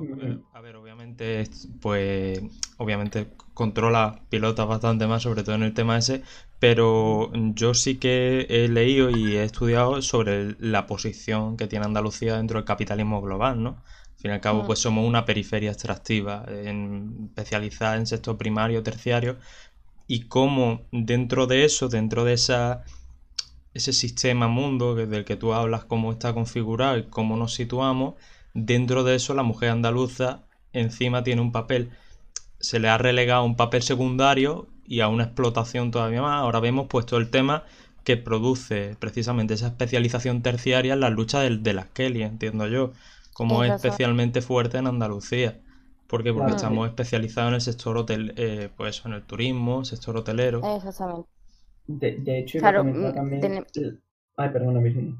[0.53, 1.47] A ver, obviamente,
[1.79, 2.41] pues.
[2.77, 6.23] Obviamente controla pilotas bastante más, sobre todo en el tema ese.
[6.57, 12.37] Pero yo sí que he leído y he estudiado sobre la posición que tiene Andalucía
[12.37, 13.69] dentro del capitalismo global, ¿no?
[13.69, 14.65] Al fin y al cabo, mm.
[14.65, 19.37] pues somos una periferia extractiva, en, especializada en sector primario, terciario,
[20.07, 22.83] y cómo dentro de eso, dentro de esa,
[23.79, 28.15] ese sistema mundo del que tú hablas, cómo está configurado y cómo nos situamos,
[28.53, 31.91] dentro de eso la mujer andaluza encima tiene un papel,
[32.59, 36.41] se le ha relegado un papel secundario y a una explotación todavía más.
[36.41, 37.63] Ahora vemos puesto el tema
[38.03, 42.91] que produce precisamente esa especialización terciaria en la lucha de, de las Kelly, entiendo yo,
[43.33, 45.59] como es especialmente fuerte en Andalucía.
[46.07, 46.33] ¿Por qué?
[46.33, 50.59] Porque estamos especializados en el sector hotel, eh, pues en el turismo, sector hotelero.
[50.75, 51.29] Exactamente.
[51.89, 53.65] De, de hecho, claro, mm, también...
[54.37, 55.15] Ay, perdona, Virginia.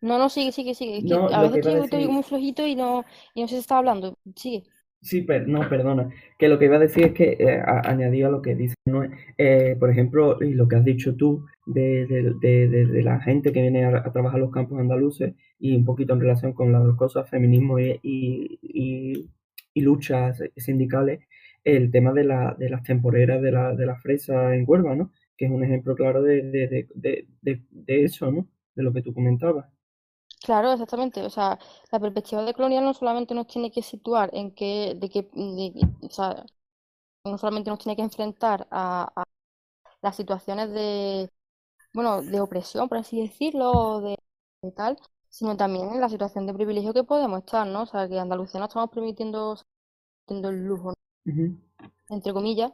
[0.00, 1.14] No, no, sigue, sigue, sigue.
[1.14, 2.08] a veces estoy, decir...
[2.10, 3.04] muy flojito y no,
[3.34, 4.18] y no sé si está hablando.
[4.34, 4.64] Sigue.
[5.00, 6.10] Sí, pero no, perdona.
[6.38, 9.02] Que lo que iba a decir es que, eh, añadido a lo que dice, ¿no?
[9.36, 13.60] Eh, por ejemplo, y lo que has dicho tú de, de, de, la gente que
[13.60, 17.28] viene a, trabajar los campos andaluces y un poquito en relación con las dos cosas,
[17.28, 19.28] feminismo y, y
[19.74, 21.20] y luchas sindicales
[21.64, 25.10] el tema de, la, de las temporeras de la, de la fresa en Huelva, ¿no?
[25.36, 28.46] Que es un ejemplo claro de, de, de, de, eso, ¿no?
[28.74, 29.66] De lo que tú comentabas.
[30.44, 31.22] Claro, exactamente.
[31.22, 31.58] O sea,
[31.90, 35.28] la perspectiva de colonial no solamente nos tiene que situar en que, de que,
[36.02, 36.44] o sea,
[37.24, 39.24] no solamente nos tiene que enfrentar a, a,
[40.02, 41.30] las situaciones de,
[41.94, 44.16] bueno, de opresión, por así decirlo, de,
[44.62, 44.98] de tal,
[45.30, 47.82] sino también en la situación de privilegio que podemos estar, ¿no?
[47.82, 49.56] O sea, que Andalucía no estamos permitiendo
[50.28, 52.72] el lujo, entre comillas,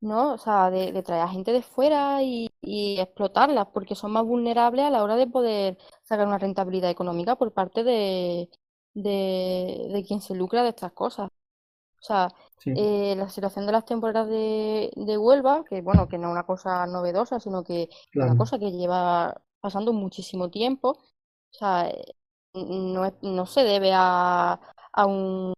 [0.00, 0.34] ¿no?
[0.34, 4.84] O sea, de, traer a gente de fuera y, y explotarlas, porque son más vulnerables
[4.86, 8.48] a la hora de poder sacar una rentabilidad económica por parte de,
[8.94, 11.28] de, quien se lucra de estas cosas.
[12.00, 12.28] O sea,
[12.64, 16.46] eh, la situación de las temporadas de, de Huelva, que bueno, que no es una
[16.46, 22.14] cosa novedosa, sino que es una cosa que lleva pasando muchísimo tiempo, o sea, eh,
[22.54, 24.58] no, no se debe a,
[24.92, 25.54] a un,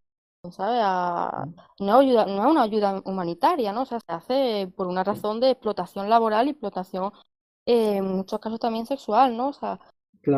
[0.51, 0.81] ¿sabe?
[0.83, 1.47] A,
[1.79, 3.83] no, ayuda, no es una ayuda humanitaria, ¿no?
[3.83, 7.13] O sea, se hace por una razón de explotación laboral y explotación,
[7.67, 9.49] eh, en muchos casos también sexual, ¿no?
[9.49, 9.79] O sea,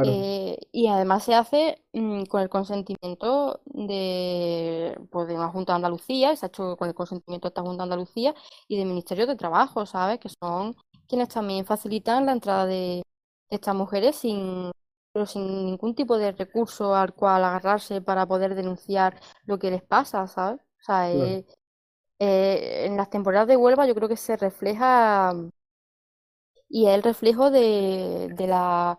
[0.05, 5.77] eh, y además se hace mm, con el consentimiento de, pues, de una Junta de
[5.77, 8.35] Andalucía, se ha hecho con el consentimiento de esta Junta de Andalucía
[8.69, 10.19] y del Ministerio de Trabajo, ¿sabes?
[10.21, 10.77] Que son
[11.09, 13.03] quienes también facilitan la entrada de,
[13.51, 14.71] estas mujeres sin,
[15.15, 19.83] pero sin ningún tipo de recurso al cual agarrarse para poder denunciar lo que les
[19.85, 20.61] pasa, ¿sabes?
[20.83, 21.39] O sea, Claro.
[21.39, 21.47] eh,
[22.21, 25.35] eh, en las temporadas de Huelva yo creo que se refleja
[26.69, 28.99] y es el reflejo de, de la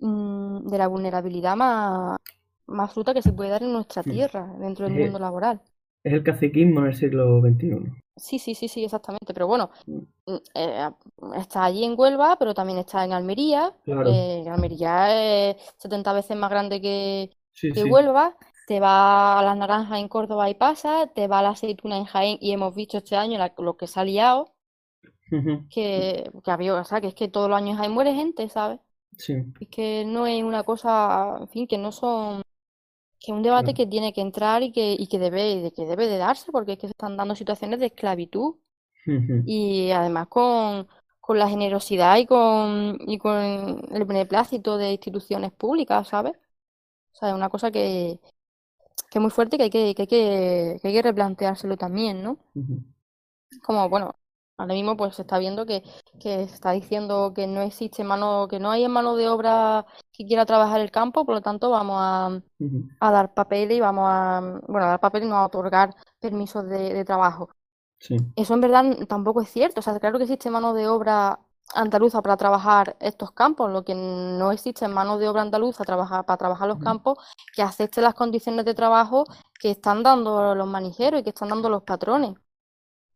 [0.00, 2.18] mm, de la vulnerabilidad más,
[2.66, 5.62] más absoluta que se puede dar en nuestra tierra, dentro del mundo laboral.
[6.04, 7.92] Es el caciquismo en el siglo XXI.
[8.16, 9.32] Sí, sí, sí, sí, exactamente.
[9.34, 10.06] Pero bueno, Mm.
[10.54, 10.90] eh,
[11.36, 13.74] está allí en Huelva, pero también está en Almería.
[13.84, 14.10] Claro.
[14.10, 17.84] Eh, Almería es 70 veces más grande que, Sí, que sí.
[17.84, 18.36] Huelva.
[18.66, 22.04] Te va a las naranjas en Córdoba y pasa, te va a la aceituna en
[22.04, 24.54] Jaén y hemos visto este año la- lo que se ha liado,
[25.68, 28.80] que, que había, o sea, que es que todos los años ahí muere gente, ¿sabes?
[29.18, 32.42] Sí, Es que no es una cosa, en fin, que no son,
[33.22, 35.86] que es un debate que tiene que entrar y que, y que debe, de que
[35.86, 38.56] debe de darse, porque es que se están dando situaciones de esclavitud
[39.44, 40.88] y además con,
[41.20, 43.36] con la generosidad y con, y con
[43.92, 46.34] el beneplácito de instituciones públicas, ¿sabes?
[47.14, 48.20] O sea, es una cosa que,
[49.10, 51.76] que es muy fuerte y que hay que, que hay que, que hay que replanteárselo
[51.76, 52.38] también, ¿no?
[53.62, 54.14] Como, bueno,
[54.56, 55.82] ahora mismo pues se está viendo que,
[56.20, 60.46] que está diciendo que no existe mano, que no hay mano de obra que quiera
[60.46, 62.42] trabajar el campo, por lo tanto vamos a,
[63.00, 66.66] a dar papeles y vamos a, bueno, a dar papeles y no a otorgar permisos
[66.68, 67.50] de, de trabajo.
[67.98, 69.80] Sí, Eso en verdad tampoco es cierto.
[69.80, 71.40] O sea, claro que existe mano de obra
[71.74, 73.70] andaluza para trabajar estos campos.
[73.70, 77.18] Lo que no existe es mano de obra andaluza trabajar, para trabajar los campos
[77.54, 79.24] que acepte las condiciones de trabajo
[79.60, 82.34] que están dando los manijeros y que están dando los patrones.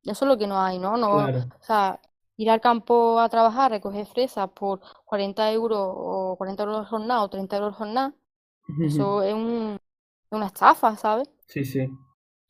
[0.07, 0.97] Eso es lo que no hay, ¿no?
[0.97, 1.45] No, claro.
[1.61, 2.01] o sea,
[2.37, 7.29] ir al campo a trabajar, recoger fresas por 40 euros o 40 euros jornada o
[7.31, 8.15] 30 euros jornada,
[8.69, 8.87] Ujú.
[8.87, 11.29] eso es un, es una estafa, ¿sabes?
[11.49, 11.89] Sí, sí.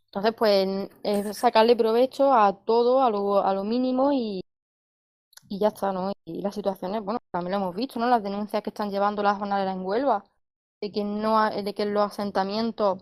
[0.06, 4.40] Entonces, pues es sacarle provecho a todo, a lo, a lo mínimo y,
[5.48, 6.12] y ya está, ¿no?
[6.24, 8.06] Y las situaciones, bueno, también lo hemos visto, ¿no?
[8.08, 10.24] Las denuncias que están llevando las jornaleras en Huelva,
[10.80, 12.98] de que no ha- de que en los asentamientos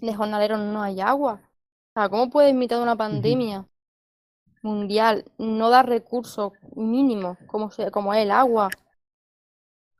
[0.00, 1.50] de jornaleros no hay agua.
[1.94, 3.66] Sea, ¿cómo puede en mitad de una pandemia
[4.62, 8.78] mundial no dar recursos mínimos como, se- como es el agua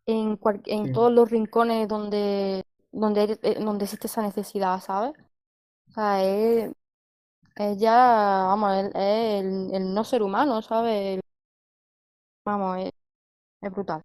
[0.06, 0.90] en, cual- en Sí.
[0.90, 5.12] todos los rincones donde, donde, eh, donde existe esa necesidad, ¿sabes?
[5.90, 6.72] O sea, es,
[7.56, 7.94] es ya,
[8.48, 11.16] vamos, es, es el, el no ser humano, ¿sabes?
[11.18, 11.22] El-
[12.44, 12.92] vamos, es,
[13.62, 14.04] es brutal.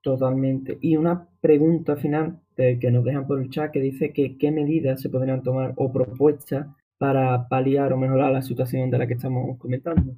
[0.00, 0.78] Totalmente.
[0.80, 4.50] Y una pregunta final de- que nos dejan por el chat que dice que qué
[4.50, 6.66] medidas se podrían tomar o propuestas
[6.98, 10.14] para paliar o mejorar la situación de la que estamos comentando.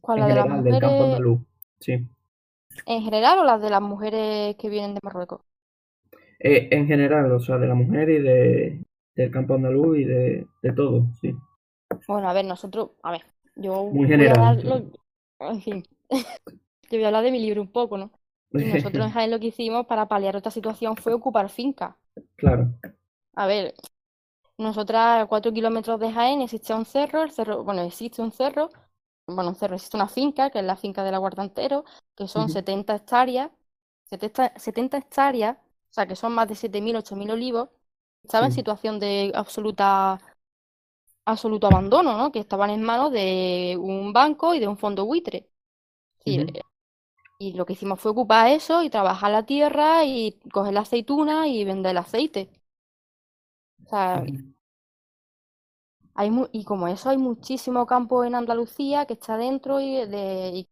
[0.00, 1.40] ¿Cuál, En la de las general, del campo mujeres andaluz.
[1.78, 2.08] Sí.
[2.86, 5.40] en general o las de las mujeres que vienen de Marruecos?
[6.40, 8.84] Eh, en general, o sea, de la mujer y de,
[9.14, 11.34] del campo andaluz y de, de todo, sí.
[12.06, 14.68] Bueno, a ver, nosotros, a ver, yo Muy voy a general, sí.
[14.68, 14.90] lo-
[15.40, 15.84] en fin,
[16.90, 18.12] yo voy a hablar de mi libro un poco, ¿no?
[18.56, 21.96] Y nosotros en Jaén lo que hicimos para paliar esta situación fue ocupar fincas.
[22.36, 22.74] Claro.
[23.34, 23.74] A ver,
[24.58, 28.70] nosotras a cuatro kilómetros de Jaén existe un cerro, el cerro, bueno, existe un cerro,
[29.26, 31.84] bueno, un cerro, existe una finca, que es la finca de la Guardantero,
[32.16, 32.50] que son Ujú.
[32.50, 33.50] 70 hectáreas,
[34.06, 37.70] 70, 70 hectáreas, o sea, que son más de 7.000, 8.000 olivos,
[38.24, 40.20] estaba en situación de absoluta,
[41.24, 42.32] absoluto abandono, ¿no?
[42.32, 45.48] Que estaban en manos de un banco y de un fondo buitre.
[46.20, 46.62] Es decir, Ujú.
[47.50, 51.48] Y lo que hicimos fue ocupar eso y trabajar la tierra y coger la aceituna
[51.48, 52.50] y vender el aceite.
[53.84, 54.24] O sea,
[56.14, 60.50] hay mu- y como eso hay muchísimo campo en Andalucía que está dentro y, de,
[60.54, 60.68] y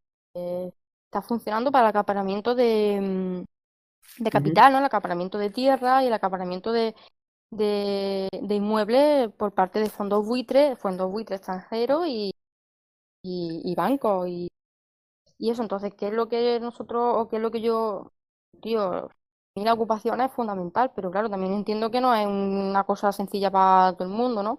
[1.07, 2.99] está funcionando para el acaparamiento de,
[4.19, 4.79] mm, de capital, ¿no?
[4.81, 6.95] El acaparamiento de tierra y el acaparamiento de,
[7.51, 12.33] de, de inmuebles por parte de fondos buitres, fondos buitres extranjeros y,
[13.23, 14.51] y, y bancos y,
[15.41, 15.63] y eso.
[15.63, 18.13] Entonces, ¿qué es lo que nosotros, o qué es lo que yo,
[18.63, 19.11] tío,
[19.57, 23.51] y la ocupación es fundamental, pero claro, también entiendo que no es una cosa sencilla
[23.53, 24.57] para todo el mundo, ¿no?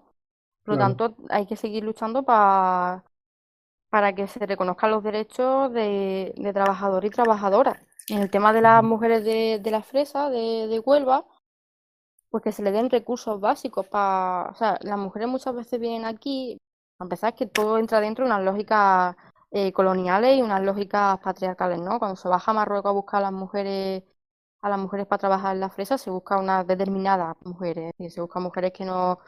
[0.64, 0.80] Por lo Claro.
[0.80, 3.04] tanto, hay que seguir luchando pa-
[3.90, 7.82] para que se reconozcan los derechos de, de trabajador y trabajadora.
[8.10, 11.26] En el tema de las mujeres de, de la fresa, de, de Huelva,
[12.30, 14.50] pues que se le den recursos básicos para...
[14.52, 16.58] O sea, las mujeres muchas veces vienen aquí,
[17.00, 19.16] a empezar que todo entra dentro de unas lógicas
[19.52, 22.00] eh, coloniales y unas lógicas patriarcales, ¿no?
[22.00, 24.04] Cuando se baja a Marruecos a buscar a las mujeres,
[24.62, 28.12] a las mujeres para trabajar en la fresa, se busca unas determinadas mujeres, es decir,
[28.12, 29.20] se buscan mujeres que no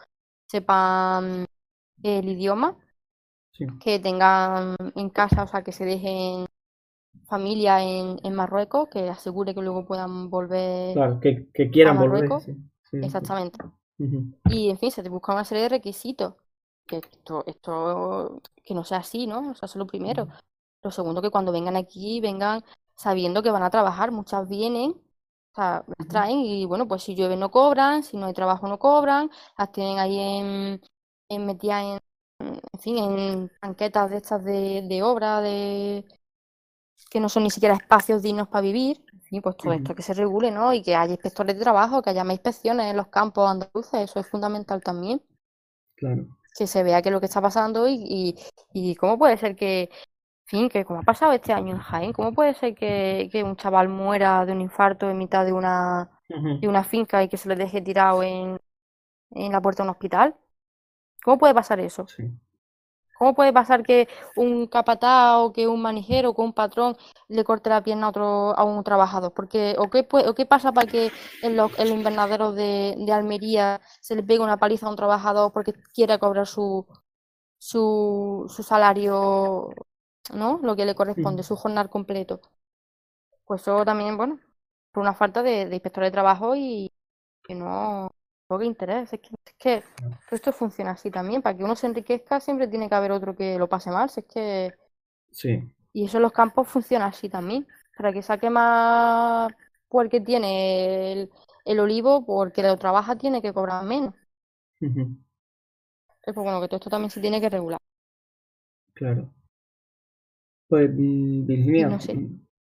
[0.47, 1.45] sepan
[2.03, 2.77] el idioma,
[3.51, 3.67] Sí.
[3.79, 6.45] que tengan en casa, o sea, que se dejen
[7.27, 12.01] familia en, en Marruecos, que asegure que luego puedan volver Claro, que, que quieran a
[12.01, 12.23] volver.
[12.23, 12.43] Marruecos.
[12.45, 12.55] Sí,
[12.91, 12.97] sí.
[12.97, 13.57] exactamente.
[14.49, 16.35] Y en fin, se te busca una serie de requisitos.
[16.85, 19.39] Que esto, esto, que no sea así, ¿no?
[19.51, 20.27] O sea, eso es lo primero.
[20.83, 22.63] Lo segundo, que cuando vengan aquí, vengan
[22.95, 24.11] sabiendo que van a trabajar.
[24.11, 28.25] Muchas vienen, o sea, las traen y bueno, pues si llueve no cobran, si no
[28.27, 30.81] hay trabajo no cobran, las tienen ahí en,
[31.29, 31.99] en metidas en,
[32.73, 36.05] en fin, en banquetas de estas de, de obra, de
[37.09, 39.05] que no son ni siquiera espacios dignos para vivir.
[39.13, 40.73] En fin, pues todo esto que se regule, ¿no?
[40.73, 44.19] Y que haya inspectores de trabajo, que haya más inspecciones en los campos andaluces, eso
[44.19, 45.21] es fundamental también.
[45.95, 46.27] Claro.
[46.57, 48.35] Que se vea qué es lo que está pasando y, y,
[48.73, 49.89] y cómo puede ser que,
[50.45, 53.55] fin, que como ha pasado este año en Jaén, cómo puede ser que, que un
[53.57, 56.11] chaval muera de un infarto en mitad de una,
[56.61, 58.59] de una finca y que se le deje tirado en,
[59.31, 60.35] en la puerta de un hospital?
[61.23, 62.07] ¿Cómo puede pasar eso?
[62.07, 62.23] Sí.
[63.23, 66.97] ¿Cómo puede pasar que un capataz o que un manijero o que un patrón
[67.29, 68.25] le corte la pierna a otro
[68.59, 69.33] a un trabajador?
[69.33, 72.95] Porque, ¿o qué, pue- o qué pasa para que en los, en los invernaderos de,
[72.97, 76.85] de Almería se le pegue una paliza a un trabajador porque quiere cobrar su,
[77.59, 79.73] su, su salario,
[80.33, 80.59] ¿no?
[80.63, 82.41] Lo que le corresponde, su jornal completo.
[83.45, 84.39] Pues eso también, bueno,
[84.91, 86.91] por una falta de, de inspectores de trabajo y
[87.43, 88.15] que no
[88.47, 89.13] poco interés.
[89.13, 89.29] Es que,
[89.63, 89.83] que
[90.31, 91.41] esto funciona así también.
[91.41, 94.09] Para que uno se enriquezca siempre tiene que haber otro que lo pase mal.
[94.09, 94.73] Si es que...
[95.31, 95.73] Sí.
[95.93, 97.67] Y eso en los campos funciona así también.
[97.97, 99.51] Para que saque más
[99.89, 101.31] por el que tiene el,
[101.65, 104.13] el olivo, porque lo trabaja tiene que cobrar menos.
[104.81, 105.15] Ujú.
[106.25, 107.79] Es pues bueno, que todo esto también se tiene que regular.
[108.95, 109.33] Claro.
[110.67, 112.19] Pues, mm, Virginia, no sé.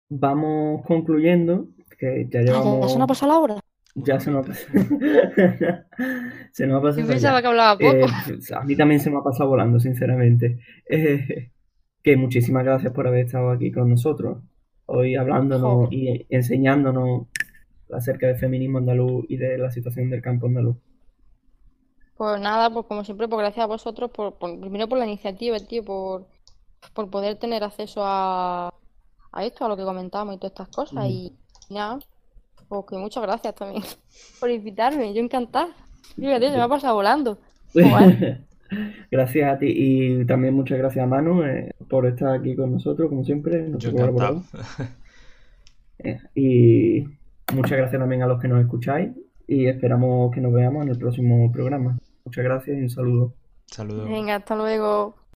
[0.10, 1.68] vamos concluyendo,
[2.00, 2.80] que ya Ah, ya, llevamos...
[2.82, 3.62] ya se nos ha pasado la hora.
[3.96, 4.74] Ya se nos ha pasado.
[6.52, 7.42] se nos ha Yo pasado pensaba ya.
[7.42, 8.08] que hablaba poco.
[8.28, 10.60] Eh, a mí también se me ha pasado volando, sinceramente.
[10.90, 11.52] Eh,
[12.04, 14.40] que muchísimas gracias por haber estado aquí con nosotros,
[14.88, 17.28] hoy hablándonos y enseñándonos
[17.92, 20.78] acerca del feminismo andaluz y de la situación del campo andaluz.
[22.16, 25.60] Pues nada, pues como siempre, pues gracias a vosotros por, por- primero por la iniciativa,
[25.60, 26.28] tío, por,
[26.94, 28.70] por poder tener acceso a,
[29.32, 31.06] a esto, a lo que comentamos y todas estas cosas.
[31.10, 31.38] Y
[31.70, 32.00] nada,
[32.72, 33.84] pues que muchas gracias también
[34.40, 35.68] por invitarme, yo encantada.
[36.16, 37.38] Fíjate, se me ha pasado volando.
[37.74, 38.46] Joder.
[39.12, 43.10] Gracias a ti y también muchas gracias a Manu eh, por estar aquí con nosotros,
[43.10, 44.44] como siempre, Yo encantado.
[46.04, 47.04] Eh, y
[47.54, 49.12] muchas gracias también a los que nos escucháis
[49.46, 51.96] y esperamos que nos veamos en el próximo programa.
[52.26, 53.34] Muchas gracias y un saludo.
[53.68, 54.10] Saludos.
[54.10, 55.21] Venga, hasta luego.